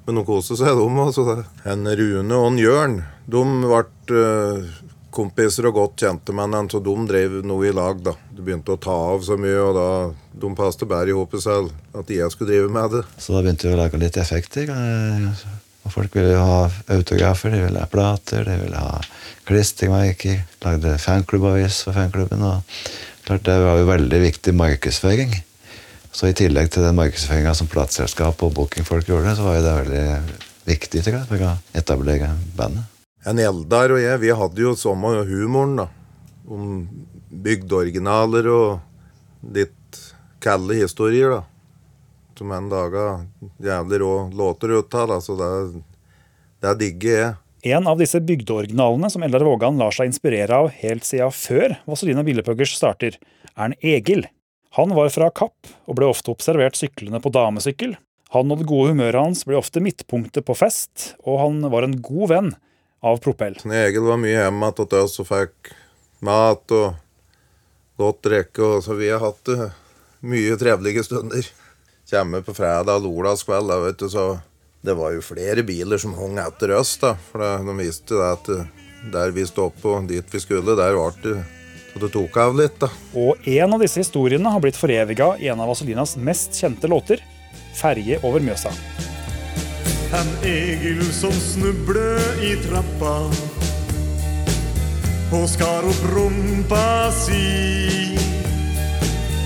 Men 0.08 0.15
de 0.15 0.24
koste 0.24 0.56
seg, 0.56 0.72
de 0.72 1.00
også. 1.04 1.43
En 1.67 1.84
Rune 1.84 2.36
og 2.36 2.46
en 2.48 2.60
Jørn, 2.60 2.93
de 3.28 3.41
ble 3.63 3.82
eh, 4.15 4.70
kompiser 5.17 5.67
og 5.69 5.77
godt 5.80 6.06
kjente 6.06 6.36
hverandre, 6.36 6.65
så 6.71 6.82
de 6.84 6.95
drev 7.10 7.39
noe 7.47 7.67
i 7.67 7.73
lag, 7.75 7.99
da. 8.06 8.13
Det 8.30 8.45
begynte 8.45 8.75
å 8.75 8.82
ta 8.82 8.95
av 9.13 9.25
så 9.25 9.38
mye, 9.39 9.58
og 9.63 9.73
da 9.77 9.88
de 10.38 10.51
passet 10.58 10.86
bedre 10.88 11.13
i 11.13 11.17
hopet 11.17 11.43
selv 11.43 11.97
at 11.97 12.12
jeg 12.13 12.30
skulle 12.34 12.53
drive 12.53 12.73
med 12.73 12.97
det. 12.97 13.03
Så 13.17 13.34
da 13.34 13.41
begynte 13.41 13.67
vi 13.67 13.75
å 13.75 13.80
lage 13.80 14.01
litt 14.01 14.19
effekter. 14.21 14.69
Og 15.88 15.93
folk 15.93 16.15
ville 16.17 16.34
jo 16.36 16.43
ha 16.43 16.63
autografer, 16.97 17.53
de 17.53 17.63
ville 17.63 17.82
ha 17.82 17.89
plater, 17.89 18.43
de 18.45 18.58
ville 18.65 18.82
ha 18.82 18.97
klistremerker. 19.47 20.41
Lagde 20.65 20.97
fanklubbavis 20.99 21.84
for 21.88 21.95
fanklubben. 21.95 22.43
og 22.43 22.62
klart 23.27 23.45
Det 23.47 23.56
var 23.63 23.80
jo 23.80 23.88
veldig 23.88 24.19
viktig 24.21 24.53
markedsføring. 24.56 25.34
Så 26.12 26.27
i 26.27 26.36
tillegg 26.36 26.69
til 26.73 26.84
den 26.84 26.97
markedsføringa 26.97 27.53
som 27.56 27.69
plateselskap 27.71 28.43
og 28.43 28.53
bookingfolk 28.58 29.08
gjorde, 29.08 29.36
så 29.38 29.47
var 29.47 29.58
jo 29.60 29.65
det 29.65 29.80
veldig 29.82 30.06
viktig 30.67 31.03
til 31.06 31.19
å 31.19 31.56
etablere 31.77 32.34
bandet. 32.58 32.97
En 33.28 33.40
Eldar 33.44 33.92
og 33.92 34.00
jeg, 34.00 34.20
vi 34.24 34.32
hadde 34.32 34.63
jo 34.63 34.72
samme 34.80 35.10
humoren, 35.28 35.82
da. 35.82 35.88
Om 36.48 36.86
bygdeoriginaler 37.44 38.48
og 38.48 39.50
litt 39.52 40.00
kalde 40.44 40.78
historier, 40.80 41.36
da. 41.36 41.42
Som 42.38 42.54
en 42.56 42.70
daga 42.72 43.08
jævlig 43.63 44.00
rå 44.04 44.13
låter 44.38 44.78
ut 44.78 44.96
av, 44.96 45.12
da. 45.12 45.18
Så 45.20 45.36
det, 45.40 45.50
det 46.63 46.74
digger 46.80 47.18
jeg. 47.18 47.34
En 47.74 47.90
av 47.90 48.00
disse 48.00 48.22
bygdeoriginalene 48.24 49.10
som 49.12 49.26
Eldar 49.26 49.44
Vågan 49.44 49.80
lar 49.82 49.92
seg 49.92 50.08
inspirere 50.08 50.62
av 50.62 50.70
helt 50.78 51.04
siden 51.04 51.34
før 51.36 51.76
Vazelina 51.90 52.24
Billepuggers 52.24 52.78
starter, 52.78 53.18
er 53.58 53.66
en 53.66 53.76
Egil. 53.82 54.24
Han 54.78 54.94
var 54.96 55.10
fra 55.12 55.28
Kapp 55.36 55.68
og 55.90 55.98
ble 55.98 56.08
ofte 56.08 56.32
observert 56.32 56.80
syklende 56.80 57.20
på 57.20 57.34
damesykkel. 57.34 57.98
Han 58.36 58.54
og 58.54 58.62
det 58.62 58.70
gode 58.70 58.94
humøret 58.94 59.20
hans 59.20 59.44
ble 59.48 59.58
ofte 59.60 59.84
midtpunktet 59.84 60.46
på 60.48 60.56
fest, 60.56 61.18
og 61.26 61.42
han 61.42 61.60
var 61.74 61.88
en 61.88 61.98
god 62.06 62.32
venn 62.32 62.54
av 63.00 63.18
Propell. 63.24 63.58
Egil 63.66 64.08
var 64.08 64.20
mye 64.22 64.38
hjemme 64.38 64.72
hos 64.72 64.96
oss 65.00 65.20
og 65.24 65.30
fikk 65.30 65.72
mat 66.26 66.74
og 66.76 66.96
godt 67.98 68.24
drikke, 68.30 68.78
så 68.82 68.98
vi 68.98 69.10
har 69.10 69.24
hatt 69.24 69.54
uh, 69.54 69.70
mye 70.26 70.58
trivelige 70.60 71.06
stunder. 71.08 71.50
Kommer 72.08 72.46
på 72.46 72.56
fredag 72.56 73.02
og 73.02 73.08
lørdagskveld, 73.08 73.70
da, 73.70 73.82
vet 73.84 74.00
du, 74.00 74.08
så 74.10 74.28
det 74.86 74.96
var 74.96 75.12
jo 75.16 75.26
flere 75.26 75.66
biler 75.68 76.00
som 76.00 76.16
hang 76.16 76.38
etter 76.40 76.72
oss, 76.78 76.96
da. 77.02 77.16
For 77.32 77.44
de 77.44 77.76
visste 77.82 78.16
det 78.16 78.30
at 78.30 78.52
eh, 78.54 78.70
der 79.12 79.34
vi 79.36 79.44
stoppet 79.50 79.90
og 79.92 80.08
dit 80.08 80.32
vi 80.32 80.40
skulle, 80.40 80.78
der 80.80 80.96
var 80.96 81.18
det 81.24 81.36
så 81.92 82.04
det 82.06 82.12
tok 82.14 82.38
av 82.40 82.56
litt, 82.56 82.78
da. 82.80 82.92
Og 83.18 83.50
en 83.50 83.74
av 83.74 83.82
disse 83.82 84.00
historiene 84.04 84.54
har 84.54 84.64
blitt 84.64 84.78
foreviga 84.80 85.34
i 85.42 85.50
en 85.52 85.64
av 85.64 85.74
Vaselinas 85.74 86.16
mest 86.22 86.56
kjente 86.56 86.88
låter, 86.88 87.24
'Ferje 87.78 88.22
over 88.24 88.40
Mjøsa'. 88.40 89.07
En 90.15 90.30
Egil 90.48 91.02
som 91.12 91.34
snuble 91.36 92.15
i 92.39 92.54
trappa 92.63 93.15
og 95.36 95.43
skar 95.52 95.84
opp 95.84 96.04
rumpa 96.13 97.12
si. 97.12 98.15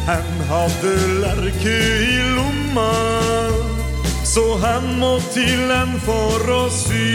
Han 0.05 0.29
hadde 0.49 0.93
lerke 1.23 1.73
i 2.05 2.19
lomma, 2.35 2.91
så 4.21 4.43
han 4.61 4.85
må 5.01 5.15
til 5.33 5.73
en 5.73 5.97
for 6.05 6.53
å 6.53 6.61
sy. 6.69 7.09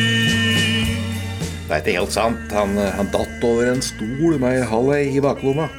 Det 1.66 1.70
er 1.70 1.80
ikke 1.82 1.96
helt 2.00 2.14
sant. 2.14 2.50
Han, 2.54 2.74
han 2.78 3.14
datt 3.14 3.46
over 3.46 3.70
en 3.70 3.82
stol 3.82 4.38
med 4.42 4.66
halvøy 4.70 5.14
i 5.14 5.22
baklomma. 5.22 5.70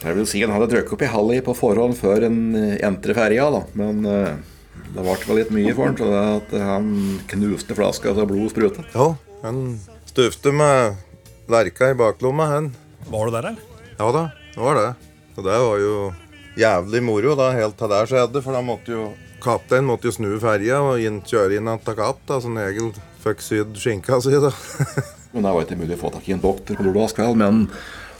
Jeg 0.00 0.16
vil 0.16 0.28
si 0.28 0.42
han 0.44 0.52
hadde 0.54 0.72
drukket 0.72 0.96
opp 0.96 1.04
ei 1.04 1.12
halvøy 1.12 1.44
på 1.44 1.54
forhånd 1.56 1.96
før 1.98 2.28
han 2.28 2.40
eh, 2.56 2.76
entret 2.84 3.16
ferja, 3.16 3.48
da. 3.52 3.62
Men 3.76 4.04
eh, 4.08 4.55
det 4.96 5.04
ble 5.04 5.16
vel 5.28 5.40
litt 5.40 5.52
mye 5.52 5.74
for 5.76 5.90
han, 5.90 5.96
så 5.98 6.10
det 6.10 6.22
at 6.36 6.54
han 6.64 6.86
knuste 7.32 7.76
flaska 7.76 8.14
så 8.16 8.26
blodet 8.28 8.54
sprutet. 8.54 8.94
Ja, 8.94 9.10
han 9.42 9.64
stufte 10.08 10.52
med 10.56 10.96
lerka 11.52 11.90
i 11.92 11.98
baklomma, 11.98 12.46
han. 12.54 12.70
Var 13.10 13.26
du 13.26 13.36
der, 13.36 13.50
eller? 13.52 13.82
Ja 13.98 14.08
da, 14.12 14.22
det 14.54 14.62
var 14.62 14.80
det. 14.80 14.88
Og 15.36 15.44
det 15.44 15.58
var 15.66 15.82
jo 15.82 15.98
jævlig 16.56 17.02
moro 17.04 17.36
da, 17.36 17.50
helt 17.56 17.76
til 17.78 17.92
det 17.92 18.02
skjedde, 18.10 18.42
for 18.44 18.56
da 18.56 18.64
måtte 18.64 18.94
jo 18.94 19.10
kapteinen 19.44 19.90
måtte 19.90 20.08
jo 20.08 20.14
snu 20.16 20.30
ferja 20.42 20.80
og 20.82 21.02
inn, 21.02 21.20
kjøre 21.26 21.58
inn 21.58 21.68
til 21.84 21.98
Kapp, 21.98 22.24
da, 22.28 22.40
så 22.42 22.50
Egil 22.64 22.90
fikk 23.22 23.44
sydd 23.44 23.76
skinka 23.80 24.18
si, 24.24 24.32
da. 24.40 24.50
Men 25.34 25.44
det 25.44 25.52
var 25.52 25.66
ikke 25.66 25.78
mulig 25.78 25.98
å 25.98 26.02
få 26.06 26.10
tak 26.14 26.26
i 26.30 26.34
en 26.34 26.42
doktor 26.42 26.78
på 26.78 26.86
lørdagskveld, 26.86 27.36
men 27.36 27.66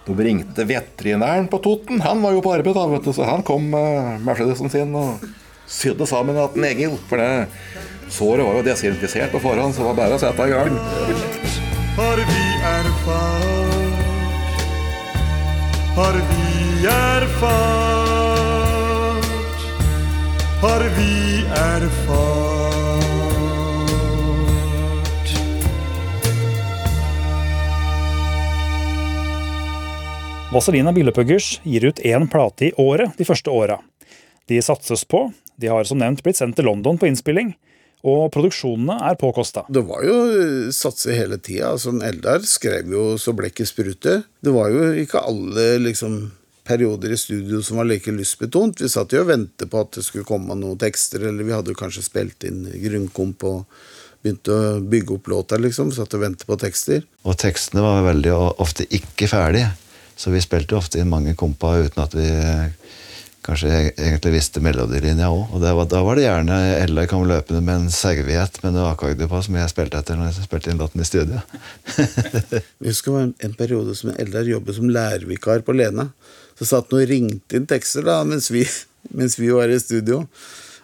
de 0.04 0.14
ringte 0.20 0.66
veterinæren 0.68 1.46
på 1.48 1.62
Toten. 1.64 2.02
Han 2.04 2.20
var 2.20 2.34
jo 2.36 2.42
på 2.44 2.52
arbeid, 2.52 2.76
da, 2.76 2.84
vet 2.90 3.06
du, 3.08 3.14
så 3.16 3.24
han 3.24 3.44
kom 3.46 3.70
med 3.72 4.20
Mercedesen 4.26 4.68
sin 4.70 4.92
og 4.98 5.24
sydde 5.66 6.06
sammen 6.06 6.36
igjen 6.36 6.64
Egil. 6.70 6.96
For 7.10 7.16
det 7.20 7.46
såret 8.08 8.46
var 8.46 8.54
jo 8.58 8.66
desinfisert 8.66 9.32
på 9.34 9.42
forhånd, 9.42 9.74
så 9.74 9.82
det 9.82 9.88
var 9.90 10.00
bare 10.02 10.16
å 10.16 10.22
sette 10.22 10.46
i 10.46 10.54
gang. 10.54 10.72
Har 11.96 12.16
vi 12.16 12.42
erfart? 12.72 13.86
Har 15.96 16.14
vi 16.30 16.86
erfart? 16.92 18.46
Har 20.60 20.82
vi 20.98 21.12
erfart? 21.56 22.66
Vazelina 30.52 30.92
Billepuggers 30.92 31.60
gir 31.64 31.84
ut 31.84 31.98
én 31.98 32.28
plate 32.28 32.68
i 32.68 32.72
året 32.80 33.18
de 33.18 33.24
første 33.28 33.50
åra. 33.50 33.80
De 34.48 34.62
satses 34.62 35.02
på, 35.04 35.32
de 35.56 35.70
har 35.72 35.88
som 35.88 36.00
nevnt 36.00 36.22
blitt 36.24 36.38
sendt 36.38 36.58
til 36.58 36.68
London 36.68 36.98
på 37.00 37.08
innspilling, 37.08 37.54
og 38.06 38.28
produksjonene 38.34 38.98
er 39.08 39.18
påkosta. 39.18 39.64
Det 39.72 39.82
var 39.88 40.04
jo 40.06 40.16
eh, 40.30 40.72
satse 40.74 41.14
hele 41.16 41.40
tida. 41.42 41.72
Altså, 41.74 41.94
Eldar 42.06 42.44
skrev 42.46 42.92
jo 42.92 43.06
så 43.20 43.34
blekket 43.34 43.70
spruter. 43.72 44.20
Det 44.44 44.52
var 44.54 44.70
jo 44.70 44.92
ikke 45.02 45.24
alle 45.26 45.64
liksom, 45.82 46.18
perioder 46.66 47.14
i 47.14 47.18
studio 47.18 47.62
som 47.64 47.80
var 47.80 47.88
like 47.88 48.12
lystbetont. 48.14 48.82
Vi 48.82 48.90
satt 48.92 49.14
jo 49.14 49.24
og 49.24 49.30
ventet 49.30 49.70
på 49.72 49.82
at 49.82 49.96
det 49.98 50.04
skulle 50.06 50.28
komme 50.28 50.54
noen 50.58 50.78
tekster, 50.80 51.24
eller 51.30 51.46
vi 51.46 51.54
hadde 51.56 51.72
jo 51.72 51.78
kanskje 51.78 52.04
spilt 52.06 52.46
inn 52.46 52.66
grunnkomp 52.84 53.46
og 53.48 53.64
begynte 54.22 54.54
å 54.54 54.78
bygge 54.82 55.16
opp 55.16 55.30
låta, 55.30 55.58
liksom. 55.62 55.92
Satt 55.94 56.14
og 56.18 56.24
ventet 56.24 56.46
på 56.48 56.58
tekster. 56.60 57.04
Og 57.26 57.38
tekstene 57.40 57.84
var 57.84 58.06
veldig 58.06 58.34
ofte 58.62 58.86
ikke 58.86 59.30
ferdige. 59.30 59.72
Så 60.16 60.32
vi 60.32 60.40
spilte 60.40 60.74
jo 60.74 60.80
ofte 60.80 61.00
inn 61.00 61.12
mange 61.12 61.36
kompa 61.38 61.74
uten 61.84 62.02
at 62.02 62.14
vi 62.16 62.26
kanskje 63.46 63.70
egentlig 63.92 64.32
visste 64.34 64.60
melodilinja 64.64 65.28
òg. 65.32 65.54
Og 65.54 65.62
var, 65.62 65.86
da 65.90 66.02
var 66.04 66.18
det 66.18 66.26
gjerne 66.26 66.58
Ella 66.80 67.06
kom 67.10 67.24
løpende 67.28 67.62
med 67.64 67.86
en 67.86 67.94
serviett 67.94 68.58
med 68.64 68.74
noe 68.76 68.90
akkorder 68.90 69.30
på 69.30 69.40
som 69.46 69.56
jeg 69.58 69.72
spilte 69.72 70.02
etter 70.02 70.18
når 70.18 70.32
jeg 70.32 70.48
spilte 70.48 70.72
inn 70.72 70.82
låten 70.82 71.02
i 71.02 71.08
studio. 71.08 71.40
Jeg 72.82 72.90
husker 72.90 73.10
det 73.10 73.16
var 73.16 73.24
en, 73.24 73.34
en 73.48 73.56
periode 73.56 73.94
som 73.98 74.12
Eldar 74.14 74.50
jobbet 74.50 74.78
som 74.78 74.90
lærervikar 74.92 75.64
på 75.66 75.74
Lena. 75.76 76.10
Så 76.58 76.68
satt 76.68 76.92
han 76.92 77.00
og 77.00 77.10
ringte 77.10 77.58
inn 77.58 77.66
tekster 77.68 78.06
da, 78.06 78.20
mens 78.28 78.50
vi, 78.52 78.64
mens 79.16 79.38
vi 79.40 79.50
var 79.54 79.72
i 79.72 79.80
studio. 79.80 80.24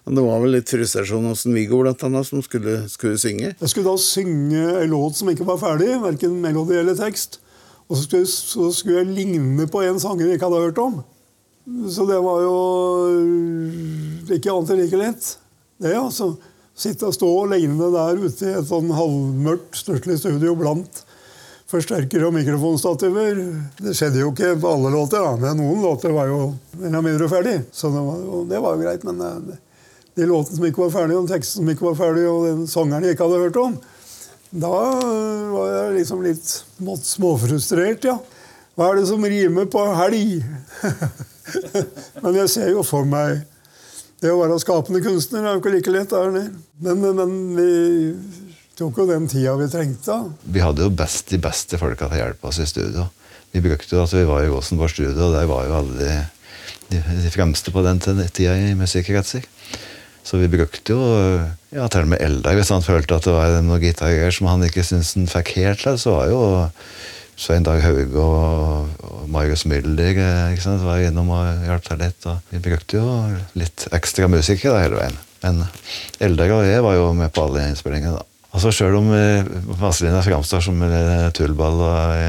Og 0.03 0.17
det 0.17 0.25
var 0.27 0.43
vel 0.43 0.57
litt 0.57 0.71
frustrasjon 0.71 1.29
hos 1.31 1.45
Viggo 1.47 1.79
blant 1.85 2.03
annet, 2.07 2.27
som 2.27 2.43
skulle, 2.43 2.83
skulle 2.91 3.21
synge. 3.23 3.53
Jeg 3.55 3.71
skulle 3.71 3.87
da 3.87 4.03
synge 4.03 4.65
en 4.81 4.91
låt 4.91 5.19
som 5.19 5.31
ikke 5.31 5.47
var 5.47 5.61
ferdig, 5.63 5.93
verken 6.03 6.41
melodi 6.43 6.81
eller 6.81 6.99
tekst. 6.99 7.39
Og 7.87 7.99
så 7.99 8.07
skulle, 8.07 8.29
så 8.31 8.71
skulle 8.75 9.03
jeg 9.03 9.15
ligne 9.15 9.69
på 9.71 9.83
en 9.85 10.01
sanger 10.03 10.27
jeg 10.27 10.41
ikke 10.41 10.51
hadde 10.51 10.65
hørt 10.65 10.83
om. 10.83 11.03
Så 11.65 12.07
det 12.09 12.19
var 12.19 12.41
jo 12.43 12.57
øh, 13.07 14.33
ikke 14.35 14.51
alltid 14.51 14.83
like 14.83 14.99
lett. 14.99 15.29
Det, 15.83 15.95
altså. 15.95 16.35
Sitte 16.75 17.07
og 17.07 17.15
stå 17.15 17.29
alene 17.45 17.91
der 17.93 18.19
ute 18.19 18.49
i 18.49 18.55
et 18.57 18.67
sånn 18.67 18.89
halvmørkt, 18.97 19.77
stusslig 19.77 20.17
studio 20.19 20.55
blant 20.59 21.03
forsterkere 21.73 22.29
og 22.29 22.35
mikrofonstativer. 22.37 23.41
Det 23.79 23.95
skjedde 23.97 24.23
jo 24.23 24.33
ikke 24.33 24.55
på 24.61 24.73
alle 24.73 24.93
låter, 24.93 25.23
da, 25.23 25.37
men 25.41 25.61
noen 25.61 25.85
låter 25.85 26.15
var 26.17 26.31
jo 26.31 26.41
mer 26.79 26.89
eller 26.89 27.05
mindre 27.07 27.29
ferdig. 27.33 27.59
Så 27.73 27.93
det 27.93 28.03
var, 28.09 28.21
jo, 28.25 28.43
det 28.49 28.63
var 28.65 28.77
jo 28.77 28.85
greit. 28.85 29.07
Men 29.09 29.23
eh, 29.29 29.61
de 30.19 30.29
låtene 30.29 30.59
som 30.59 30.69
ikke 30.69 30.85
var 30.87 30.95
ferdige, 30.97 31.21
og 31.21 31.31
teksten 31.31 31.63
som 31.63 31.73
ikke 31.73 31.89
var 31.91 31.99
ferdig, 32.01 32.29
og 32.29 32.47
den 32.49 32.65
sangeren 32.71 33.07
jeg 33.07 33.17
ikke 33.17 33.29
hadde 33.29 33.43
hørt 33.47 33.61
om, 33.63 33.77
da 34.53 34.77
øh, 35.01 35.53
var 35.53 35.75
jeg 35.77 35.99
liksom 36.01 36.25
litt 36.27 36.57
småfrustrert, 37.09 38.09
ja. 38.11 38.19
Hva 38.77 38.89
er 38.89 39.03
det 39.03 39.09
som 39.11 39.25
rimer 39.29 39.69
på 39.69 39.85
helg? 39.97 40.41
men 42.23 42.39
jeg 42.43 42.53
ser 42.53 42.71
jo 42.73 42.85
for 42.87 43.09
meg 43.09 43.43
Det 44.23 44.31
å 44.31 44.39
være 44.39 44.61
skapende 44.63 45.03
kunstner 45.03 45.43
er 45.43 45.57
jo 45.57 45.63
ikke 45.63 45.73
like 45.75 45.93
lett. 45.95 46.13
er 46.15 46.35
det? 46.37 46.45
Men, 46.85 47.01
men 47.19 47.33
vi 47.57 47.71
tok 48.79 49.01
jo 49.03 49.07
den 49.09 49.27
tida 49.31 49.57
vi 49.59 49.67
trengte. 49.71 50.19
Vi 50.47 50.63
hadde 50.63 50.87
jo 50.87 50.93
best 50.95 51.33
de 51.35 51.41
beste 51.43 51.81
folka 51.81 52.07
til 52.07 52.21
å 52.21 52.21
hjelpe 52.21 52.53
oss 52.53 52.61
i 52.63 52.69
studio. 52.71 53.09
Vi 53.53 53.65
brukte 53.65 53.97
jo 53.97 54.05
at 54.05 54.15
vi 54.15 54.23
var 54.29 54.45
i 54.45 54.53
Rosenborg 54.53 54.95
studio, 54.95 55.27
og 55.27 55.35
der 55.35 55.51
var 55.51 55.67
jo 55.67 55.75
alle 55.81 55.99
de, 55.99 56.15
de, 56.95 57.03
de 57.25 57.33
fremste 57.35 57.75
på 57.75 57.83
den 57.85 57.99
tida 58.05 58.55
i 58.55 58.77
musikkretser. 58.79 59.45
Så 60.23 60.39
vi 60.39 60.49
brukte 60.49 60.95
jo 60.95 61.03
ja, 61.75 61.89
til 61.91 62.05
og 62.05 62.13
med 62.15 62.23
Eldar. 62.23 62.55
Hvis 62.57 62.71
han 62.73 62.85
følte 62.85 63.19
at 63.19 63.27
det 63.27 63.35
var 63.35 63.59
noen 63.59 63.83
gitargreier 63.83 64.35
som 64.35 64.49
han 64.53 64.63
ikke 64.67 64.85
syntes 64.87 65.17
han 65.19 65.27
fikk 65.31 65.57
helt 65.59 65.83
til, 65.83 65.99
så 65.99 66.15
var 66.15 66.31
jo 66.31 66.43
Svein 67.37 67.65
Dag 67.65 67.81
Hauge 67.81 68.21
og, 68.21 68.91
og 69.09 69.29
Marius 69.33 69.65
Müller 69.69 70.19
eh, 70.21 70.53
ikke 70.53 70.65
sant, 70.65 70.83
var 70.85 71.01
innom 71.03 71.31
og 71.33 71.65
hjalp 71.67 71.87
til 71.87 72.03
litt. 72.03 72.27
Og 72.29 72.53
vi 72.53 72.61
brukte 72.63 72.99
jo 73.01 73.07
litt 73.59 73.87
ekstra 73.95 74.29
musikere 74.31 74.83
hele 74.83 74.99
veien. 75.01 75.17
Men 75.43 75.63
Eldar 76.23 76.53
og 76.59 76.67
jeg 76.69 76.85
var 76.85 76.99
jo 76.99 77.07
med 77.19 77.33
på 77.35 77.47
alle 77.47 77.65
innspillingene. 77.71 78.21
da. 78.21 78.27
Altså 78.53 78.73
Sjøl 78.75 78.99
om 78.99 79.09
eh, 79.17 79.49
Vazelina 79.81 80.21
framstår 80.25 80.65
som 80.69 80.83
eh, 80.87 81.31
tullball 81.35 81.81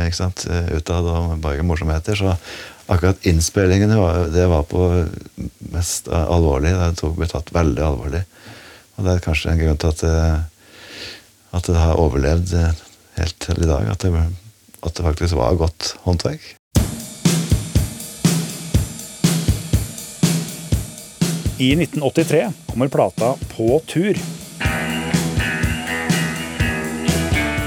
ikke 0.08 0.22
sant, 0.22 0.46
utad 0.72 1.10
og 1.12 1.36
bare 1.44 1.66
morsomheter, 1.68 2.16
så 2.18 2.38
akkurat 2.92 3.28
innspillingene 3.28 4.00
var, 4.00 4.26
det 4.32 4.48
var 4.52 4.64
på 4.68 4.88
mest 5.76 6.08
alvorlig. 6.12 6.72
Det 6.96 7.12
ble 7.20 7.28
tatt 7.32 7.52
veldig 7.56 7.84
alvorlig. 7.84 8.24
Og 8.96 9.06
det 9.06 9.18
er 9.18 9.26
kanskje 9.26 9.52
en 9.52 9.62
grunn 9.62 9.80
til 9.82 9.94
at 9.94 10.04
det, 10.04 10.16
at 11.54 11.70
det 11.70 11.78
har 11.80 12.02
overlevd 12.02 12.56
helt 13.18 13.38
til 13.42 13.62
i 13.62 13.70
dag. 13.70 13.92
At 13.94 14.06
det, 14.06 14.24
at 14.84 14.96
det 14.96 15.06
faktisk 15.06 15.40
var 15.40 15.56
godt 15.60 15.96
håndverk. 16.04 16.54
I 21.64 21.72
1983 21.78 22.48
kommer 22.68 22.88
plata 22.88 23.36
På 23.56 23.82
tur. 23.88 24.18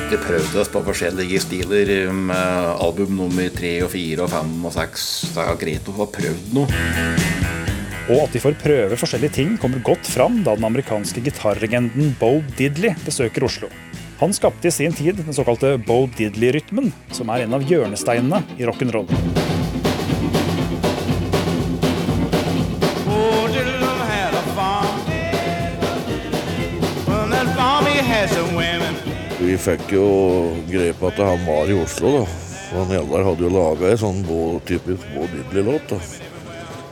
Vi 0.06 0.16
prøvde 0.22 0.60
oss 0.60 0.68
på 0.70 0.82
forskjellige 0.86 1.40
stiler 1.42 2.12
med 2.14 2.68
album 2.82 3.16
nummer 3.18 3.48
tre 3.54 3.72
og 3.82 3.90
fire 3.94 4.26
og 4.26 4.30
fem 4.30 4.52
og 4.68 4.74
seks. 4.74 5.06
Det 5.34 5.42
er 5.42 5.58
greit 5.58 5.90
å 5.90 5.94
få 5.96 6.06
prøvd 6.14 6.52
noe. 6.54 6.84
Og 8.06 8.20
at 8.22 8.36
de 8.36 8.42
får 8.42 8.54
prøve 8.60 8.98
forskjellige 9.00 9.34
ting, 9.34 9.56
kommer 9.58 9.82
godt 9.82 10.06
fram 10.06 10.44
da 10.46 10.54
den 10.54 10.68
amerikanske 10.68 11.24
gitarregenden 11.26 12.14
Bo 12.20 12.36
Diddley 12.54 12.94
besøker 13.02 13.48
Oslo. 13.48 13.70
Han 14.18 14.32
skapte 14.32 14.68
i 14.68 14.70
sin 14.70 14.92
tid 14.92 15.14
den 15.24 15.34
såkalte 15.34 15.78
Bo 15.86 16.06
Diddley-rytmen, 16.16 16.92
som 17.12 17.28
er 17.34 17.44
en 17.44 17.54
av 17.58 17.66
hjørnesteinene 17.68 18.42
i 18.56 18.64
rock'n'roll. 18.64 19.08
Vi 29.38 29.56
fikk 29.60 29.92
jo 29.92 30.06
greie 30.70 30.94
på 30.96 31.10
at 31.10 31.18
han 31.20 31.44
var 31.46 31.68
i 31.70 31.76
Oslo, 31.78 32.12
da. 32.16 32.24
Og 32.66 32.78
han 32.80 32.94
Eldar 32.98 33.26
hadde 33.28 33.44
jo 33.46 33.50
laga 33.52 33.90
ei 33.92 33.98
sånn 34.00 34.22
Bo- 34.26 34.60
typisk 34.66 35.04
Bo 35.14 35.26
Diddley-låt. 35.30 35.92
da. 35.92 35.98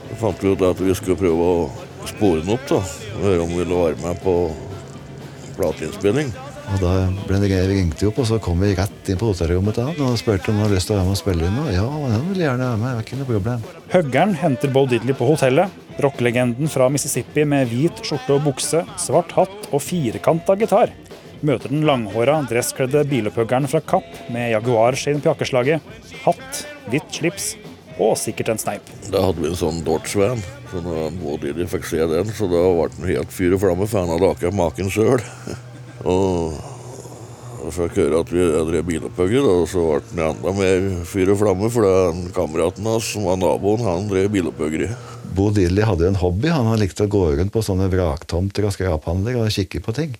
Så 0.09 0.19
fant 0.21 0.43
vi 0.43 0.53
ut 0.53 0.61
at 0.61 0.79
vi 0.79 0.93
skulle 0.95 1.17
prøve 1.19 1.49
å 1.49 1.69
spore 2.07 2.41
den 2.45 2.53
opp, 2.55 2.67
da. 2.69 2.79
Og 3.15 3.25
høre 3.25 3.41
om 3.43 3.49
vi 3.49 3.63
ville 3.63 3.81
være 3.81 4.01
med 4.05 4.21
på 4.23 4.35
plateinnspilling. 5.57 6.31
Og 6.73 6.81
da 6.81 6.93
ble 7.27 7.39
det 7.43 7.49
gøy, 7.51 7.61
vi 7.69 7.77
ringte 7.77 8.07
opp, 8.09 8.19
og 8.23 8.27
så 8.29 8.39
kom 8.41 8.63
vi 8.63 8.73
rett 8.77 9.09
inn 9.11 9.19
på 9.21 9.29
hotellrommet 9.29 9.77
til 9.77 9.89
han 9.89 10.01
og 10.01 10.17
spurte 10.19 10.49
om 10.49 10.57
han 10.57 10.65
hadde 10.65 10.77
lyst 10.79 10.89
til 10.89 10.95
å 10.95 10.99
være 10.99 11.07
med 11.07 11.15
og 11.15 11.19
spille 11.21 11.47
inn. 11.47 11.59
Og 11.61 11.71
ja, 11.73 11.85
han 11.85 12.27
ville 12.31 12.45
gjerne 12.47 12.69
være 12.69 12.79
med, 12.81 12.87
det 12.87 12.97
var 12.97 13.05
ikke 13.05 13.19
noe 13.19 13.29
problem. 13.29 13.65
Høggern 13.93 14.37
henter 14.41 14.73
Bo 14.73 14.85
Diddley 14.89 15.17
på 15.17 15.29
hotellet. 15.29 15.81
Rockelegenden 16.03 16.71
fra 16.71 16.89
Mississippi 16.91 17.45
med 17.47 17.69
hvit 17.71 18.01
skjorte 18.03 18.35
og 18.35 18.47
bukse, 18.49 18.81
svart 18.99 19.35
hatt 19.37 19.69
og 19.71 19.83
firkanta 19.83 20.57
gitar. 20.59 20.91
Møter 21.45 21.71
den 21.71 21.85
langhåra, 21.87 22.39
dresskledde 22.49 23.05
bilopphuggeren 23.11 23.69
fra 23.69 23.83
Kapp 23.85 24.09
med 24.33 24.49
Jaguar-skinn 24.55 25.21
på 25.21 25.29
jakkeslaget, 25.29 25.85
hatt, 26.25 26.65
hvitt 26.89 27.11
slips 27.13 27.53
og 28.01 28.17
sikkert 28.19 28.51
en 28.51 28.59
sneip. 28.59 28.89
Da 29.11 29.21
hadde 29.23 29.43
vi 29.43 29.51
en 29.51 29.59
sånn 29.59 29.83
Dodge-van. 29.85 30.41
Så 30.71 30.81
når 30.83 31.13
Bo 31.21 31.37
Diddley 31.39 31.69
fikk 31.71 31.87
se 31.87 32.01
den, 32.09 32.33
så 32.35 32.49
da 32.51 32.65
ble 32.65 32.89
han 32.89 33.07
helt 33.13 33.31
fyr 33.31 33.55
og 33.55 33.63
flamme, 33.63 33.87
for 33.87 34.01
han 34.01 34.11
hadde 34.15 34.33
akkurat 34.33 34.59
maken 34.63 34.91
sjøl. 34.91 35.23
Og 36.05 36.55
og 37.65 37.73
så 37.73 37.87
fikk 37.87 37.95
jeg 37.97 38.11
høre 38.11 38.19
at 38.21 38.29
vi 38.29 38.43
drev 38.67 38.83
bilopphuggere, 38.85 39.41
da, 39.41 39.53
og 39.63 39.69
så 39.71 39.83
ble 40.13 40.21
han 40.21 40.35
enda 40.35 40.51
mer 40.53 40.83
fyr 41.09 41.31
og 41.33 41.39
flamme, 41.39 41.69
for 41.73 41.87
den 41.87 42.27
kameraten 42.35 42.85
hans, 42.85 43.07
som 43.15 43.25
var 43.25 43.39
naboen, 43.41 43.81
han 43.81 44.05
drev 44.11 44.29
bilopphuggeri. 44.35 44.89
Bo 45.35 45.49
Diddley 45.51 45.83
hadde 45.83 46.11
en 46.11 46.19
hobby. 46.21 46.51
Han 46.53 46.69
likte 46.79 47.07
å 47.07 47.11
gå 47.11 47.23
rundt 47.39 47.51
på 47.51 47.63
sånne 47.65 47.89
vraktomter 47.91 48.67
og 48.69 48.75
skraphandler 48.75 49.39
og 49.41 49.49
kikke 49.51 49.81
på 49.83 49.95
ting. 49.97 50.13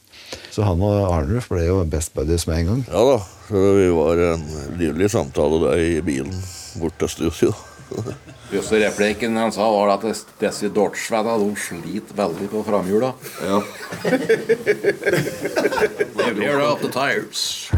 Så 0.52 0.66
han 0.66 0.82
og 0.84 1.06
Arnulf 1.06 1.52
ble 1.54 1.68
jo 1.68 1.78
best 1.88 2.16
buddies 2.18 2.48
med 2.50 2.64
en 2.64 2.72
gang. 2.72 2.82
Ja 2.90 3.04
da, 3.14 3.20
så 3.46 3.62
vi 3.78 3.88
var 3.94 4.24
en 4.34 4.48
livlig 4.82 5.12
samtale 5.14 5.62
der 5.68 5.84
i 5.86 6.02
bilen 6.04 6.34
bort 6.82 6.98
til 7.00 7.14
studio. 7.14 7.54
Første 8.46 8.80
replikken 8.80 9.38
han 9.38 9.52
sa, 9.52 9.66
var 9.72 9.96
at 9.96 10.04
disse 10.40 10.70
de 11.42 11.48
sliter 11.60 12.18
veldig 12.18 12.50
på 12.52 12.62
framhjula. 12.68 13.14
Ja. 13.42 13.62
We're 16.36 16.62
out 16.62 16.82
the 16.82 16.92
tires. 16.94 17.72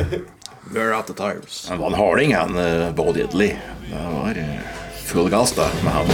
We're 0.73 0.93
out 0.93 1.08
the 1.08 1.13
tires. 1.13 1.65
Han 1.69 1.80
var 1.80 1.88
en 1.88 1.93
harding, 1.93 2.36
han 2.36 2.58
eh, 2.58 2.91
Bo 2.91 3.13
Diddley. 3.13 3.56
Det 3.89 4.03
var 4.13 4.36
eh, 4.38 4.60
full 5.06 5.30
gass 5.30 5.51
da 5.56 5.69
med 5.84 5.93
han. 5.93 6.06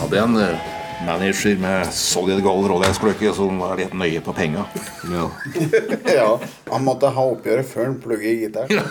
Hadde 0.00 0.18
en 0.18 0.36
eh, 0.36 0.73
manager 1.06 1.56
med 1.62 1.90
solid 1.94 2.42
gold 2.44 2.68
Rolex-klokke 2.70 3.32
som 3.36 3.58
var 3.62 3.78
litt 3.80 3.94
nøye 3.96 4.22
på 4.24 4.34
penga. 4.36 4.64
Ja. 5.12 5.26
ja, 6.18 6.30
han 6.70 6.86
måtte 6.86 7.12
ha 7.14 7.26
oppgjøret 7.34 7.68
før 7.70 7.88
han 7.90 7.98
plugget 8.02 8.30
i 8.30 8.38
gitaren. 8.44 8.80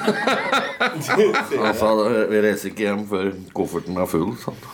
Han 0.84 1.00
sa 1.80 1.92
vi 2.28 2.40
reiser 2.44 2.74
ikke 2.74 2.84
hjem 2.90 3.06
før 3.08 3.30
kofferten 3.56 3.96
er 4.04 4.10
full. 4.10 4.34
Sant? 4.42 4.66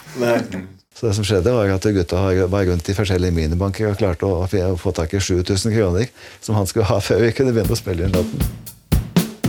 Så 0.95 1.05
det 1.05 1.13
som 1.15 1.27
skjedde 1.27 1.53
var 1.53 1.69
at 1.69 1.85
gutta 1.95 2.23
var 2.49 2.65
rundt 2.65 2.89
i 2.89 2.95
forskjellige 2.97 3.35
minibanker 3.35 3.91
og 3.91 3.99
klarte 4.01 4.25
å, 4.25 4.41
å 4.43 4.73
få 4.79 4.95
tak 4.97 5.13
i 5.13 5.21
7000 5.21 5.75
kroner 5.75 6.09
som 6.41 6.57
han 6.57 6.67
skulle 6.67 6.89
ha 6.89 6.97
før 7.03 7.21
vi 7.27 7.35
kunne 7.37 7.53
begynne 7.53 7.77
å 7.77 7.79
spille 7.79 8.09
inn 8.09 8.17
låten. 8.17 8.49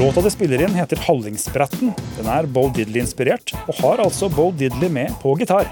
Låta 0.00 0.22
de 0.24 0.30
spiller 0.32 0.62
inn 0.64 0.76
heter 0.78 0.96
'Hallingsbretten'. 0.96 1.90
Den 2.16 2.28
er 2.32 2.46
Bo 2.46 2.68
Diddley-inspirert, 2.72 3.52
og 3.66 3.74
har 3.82 4.00
altså 4.00 4.30
Bo 4.32 4.48
Diddley 4.52 4.88
med 4.88 5.12
på 5.20 5.34
gitar. 5.36 5.68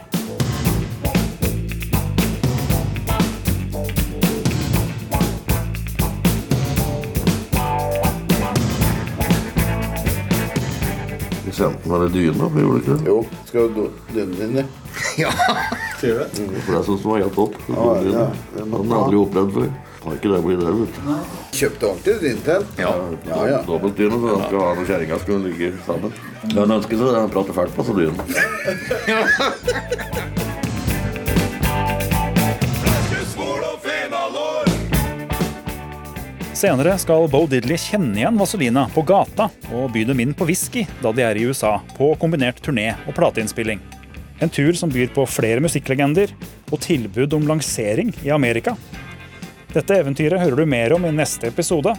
Meg 11.89 12.01
det 12.05 12.09
dyna, 12.15 12.45
For 12.53 12.61
gjorde 12.61 12.79
ikke 12.83 12.95
det? 12.99 13.05
Jo, 13.09 13.19
skal 13.49 13.69
du 13.75 13.83
dyne 14.15 14.35
din? 14.39 14.55
Ja. 15.23 15.31
Sier 15.99 16.15
du 16.15 16.21
det? 16.21 16.29
For 16.65 16.71
det 16.73 16.79
er 16.79 16.87
sånn 16.87 16.99
som 17.03 17.11
var 17.13 17.21
helt 17.23 17.35
topp. 17.39 17.55
Ja, 17.71 17.85
ja, 18.07 18.25
Den 18.55 18.67
Han 18.73 18.79
har 18.79 18.85
jeg 18.89 19.05
aldri 19.05 19.19
opplevd 19.23 19.51
før. 19.57 19.69
Har 19.99 20.15
ikke 20.15 20.31
det 20.31 20.41
blitt 20.45 20.61
det, 20.63 20.73
vet 20.79 20.93
du. 20.95 21.01
Kjøpte 21.59 21.85
ordentlig 21.89 22.15
din 22.23 22.41
til? 22.47 22.61
Ja, 22.79 22.93
Ja, 23.29 23.39
ja. 23.51 23.59
Dobbeltdyne, 23.67 24.17
så 24.23 24.27
han 24.35 24.45
skal 24.47 24.61
ha 24.63 24.69
når 24.79 24.87
kjerringa 24.93 25.17
skulle 25.25 25.41
ligge 25.49 25.69
sammen. 25.87 26.11
Det 26.45 26.59
han 26.61 26.77
ønsker 26.79 26.95
seg, 27.01 27.07
det 27.09 27.23
han 27.25 27.35
prater 27.35 27.55
fælt 27.59 27.75
på, 27.75 27.83
så 27.89 27.93
dyna. 27.99 28.23
Senere 36.59 36.97
skal 36.99 37.29
Bo 37.31 37.45
Diddley 37.47 37.79
kjenne 37.79 38.19
igjen 38.19 38.39
Vazelina 38.41 38.89
på 38.91 39.05
gata 39.07 39.45
og 39.71 39.93
by 39.95 40.01
dem 40.09 40.19
inn 40.25 40.33
på 40.35 40.49
whisky 40.49 40.81
da 40.99 41.13
de 41.15 41.23
er 41.23 41.39
i 41.39 41.45
USA, 41.47 41.77
på 41.95 42.09
kombinert 42.19 42.59
turné 42.65 42.89
og 43.05 43.15
plateinnspilling. 43.15 43.79
En 44.43 44.51
tur 44.51 44.75
som 44.75 44.91
byr 44.91 45.13
på 45.15 45.23
flere 45.31 45.63
musikklegender 45.63 46.33
og 46.73 46.81
tilbud 46.83 47.37
om 47.39 47.47
lansering 47.47 48.11
i 48.27 48.33
Amerika. 48.35 48.75
Dette 49.71 50.01
eventyret 50.03 50.43
hører 50.43 50.59
du 50.59 50.67
mer 50.67 50.97
om 50.97 51.07
i 51.07 51.13
neste 51.15 51.47
episode. 51.47 51.93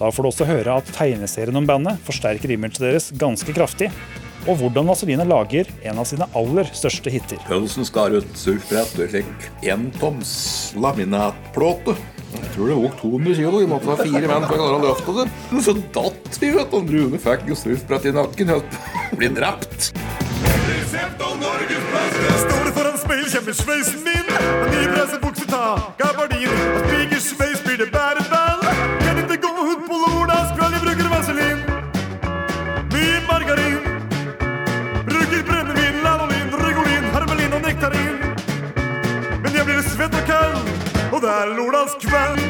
Da 0.00 0.10
får 0.10 0.26
du 0.26 0.30
også 0.32 0.48
høre 0.50 0.80
at 0.82 0.90
tegneserien 0.96 1.62
om 1.62 1.68
bandet 1.70 2.02
forsterker 2.02 2.56
imaget 2.56 2.82
deres 2.82 3.12
ganske 3.22 3.54
kraftig, 3.54 3.92
og 4.48 4.58
hvordan 4.58 4.90
Vazelina 4.90 5.22
lager 5.30 5.70
en 5.86 6.02
av 6.02 6.10
sine 6.10 6.26
aller 6.34 6.66
største 6.74 7.14
hiter. 7.14 7.38
Pølsen 7.46 7.86
skar 7.86 8.18
ut 8.18 8.34
surfbrett 8.34 8.98
og 8.98 9.14
fikk 9.14 9.46
en 9.70 9.92
toms 10.02 10.34
laminatplåte. 10.74 11.94
Tror 12.54 12.68
det 12.68 12.74
våg 12.74 12.96
200 13.00 13.34
kilo. 13.34 13.58
Vi 13.58 13.66
måtte 13.66 13.88
ha 13.90 13.96
fire 13.96 14.26
menn 14.28 14.44
for 14.44 14.54
å 14.54 14.60
klare 14.60 14.76
å 14.76 14.82
løfte 14.84 15.14
det. 15.16 15.26
Så 15.64 15.72
datt 15.94 16.38
vi, 16.40 16.50
vet 16.52 16.70
du. 16.72 16.92
Rune 16.92 17.20
fikk 17.22 17.48
jo 17.48 17.56
surfbrett 17.56 18.10
i 18.10 18.14
nakken. 18.16 18.52
På 18.52 19.16
bli 19.20 19.28
drept. 19.32 19.92
Står 22.42 22.64
det 22.68 22.72
foran 22.76 22.98
speil, 23.00 23.26
kjemper 23.32 23.56
sveisen 23.56 24.04
min. 24.04 24.32
En 24.36 24.72
ny 24.74 24.86
pressebukse, 24.92 25.48
ta 25.48 25.94
gabardin. 26.00 26.48
Og 26.52 26.82
spiker 26.88 27.22
sveis, 27.30 27.62
blir 27.64 27.80
det 27.84 27.92
bare 27.94 28.26
ball. 28.28 28.51
Det 41.32 41.38
er 41.40 41.52
lordagskveld. 41.56 42.40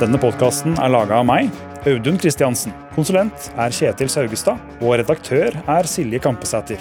Denne 0.00 0.18
podkasten 0.20 0.78
er 0.80 0.92
laga 0.94 1.18
av 1.20 1.26
meg, 1.28 1.50
Audun 1.84 2.16
Kristiansen. 2.20 2.72
Konsulent 2.94 3.50
er 3.60 3.74
Kjetil 3.74 4.08
Saugestad, 4.08 4.62
og 4.80 4.94
redaktør 4.96 5.52
er 5.60 5.88
Silje 5.90 6.22
Kampesæter. 6.24 6.80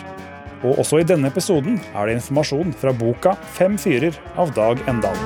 Og 0.64 0.80
også 0.80 1.02
i 1.02 1.08
denne 1.08 1.28
episoden 1.28 1.82
er 1.92 2.08
det 2.08 2.16
informasjon 2.22 2.72
fra 2.80 2.94
boka 2.96 3.36
'Fem 3.58 3.76
fyrer' 3.76 4.16
av 4.40 4.54
Dag 4.56 4.80
Endal. 4.88 5.20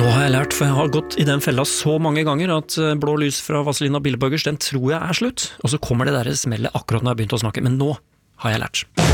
Nå 0.00 0.06
har 0.14 0.22
jeg 0.22 0.32
lært, 0.32 0.52
for 0.56 0.64
jeg 0.64 0.76
har 0.80 0.88
gått 0.96 1.18
i 1.20 1.28
den 1.28 1.40
fella 1.40 1.64
så 1.64 1.98
mange 2.00 2.24
ganger 2.24 2.56
at 2.56 2.78
eh, 2.78 2.96
blå 2.96 3.16
lys 3.20 3.40
fra 3.40 3.62
Vazelina 3.64 4.00
Billeburgers, 4.00 4.44
den 4.48 4.56
tror 4.56 4.92
jeg 4.92 5.00
er 5.00 5.12
slutt. 5.12 5.52
Og 5.64 5.70
så 5.72 5.78
kommer 5.78 6.04
det 6.08 6.16
der 6.16 6.32
smellet 6.32 6.72
akkurat 6.72 7.02
når 7.02 7.10
jeg 7.10 7.14
har 7.14 7.20
begynt 7.20 7.36
å 7.36 7.44
snakke, 7.44 7.64
men 7.64 7.76
nå 7.76 7.96
har 8.44 8.56
jeg 8.56 8.64
lært. 8.64 9.05